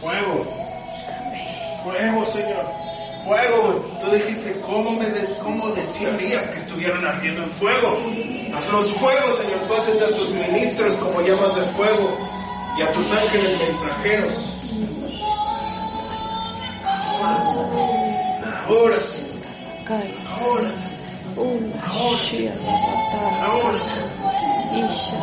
Fuego, 0.00 0.44
fuego, 1.82 2.24
Señor, 2.26 2.66
fuego. 3.24 3.84
Tú 4.04 4.10
dijiste, 4.14 4.60
¿cómo, 4.60 4.90
me 4.92 5.06
de- 5.06 5.38
cómo 5.42 5.68
desearía 5.70 6.50
que 6.50 6.56
estuvieran 6.58 7.04
ardiendo 7.06 7.42
en 7.42 7.50
fuego? 7.50 7.98
Haz 8.54 8.68
los 8.72 8.92
fuegos, 8.92 9.36
Señor. 9.36 9.60
Tú 9.66 9.74
haces 9.74 10.02
a 10.02 10.08
tus 10.08 10.30
ministros 10.30 10.96
como 10.96 11.20
llamas 11.22 11.56
de 11.56 11.62
fuego 11.72 12.16
y 12.78 12.82
a 12.82 12.92
tus 12.92 13.10
ángeles 13.12 13.58
mensajeros. 13.66 14.32
Ahora, 17.08 17.38
Señor. 17.38 17.66
Ahora, 18.68 18.96
Señor. 19.00 19.26
Ahora, 20.38 20.70
Señor. 20.70 20.85
Ahora, 21.36 22.16
Señor. 23.80 24.06
Esa 24.72 25.20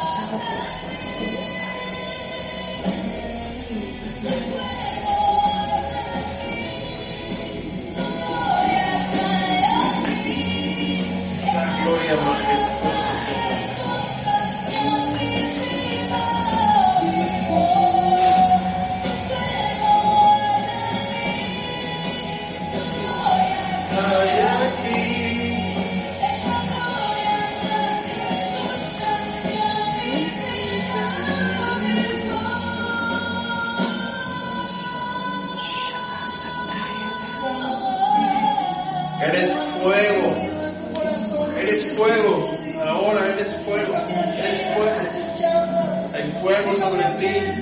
fuego. 46.62 46.74
Sobre 46.78 47.04
ti. 47.18 47.53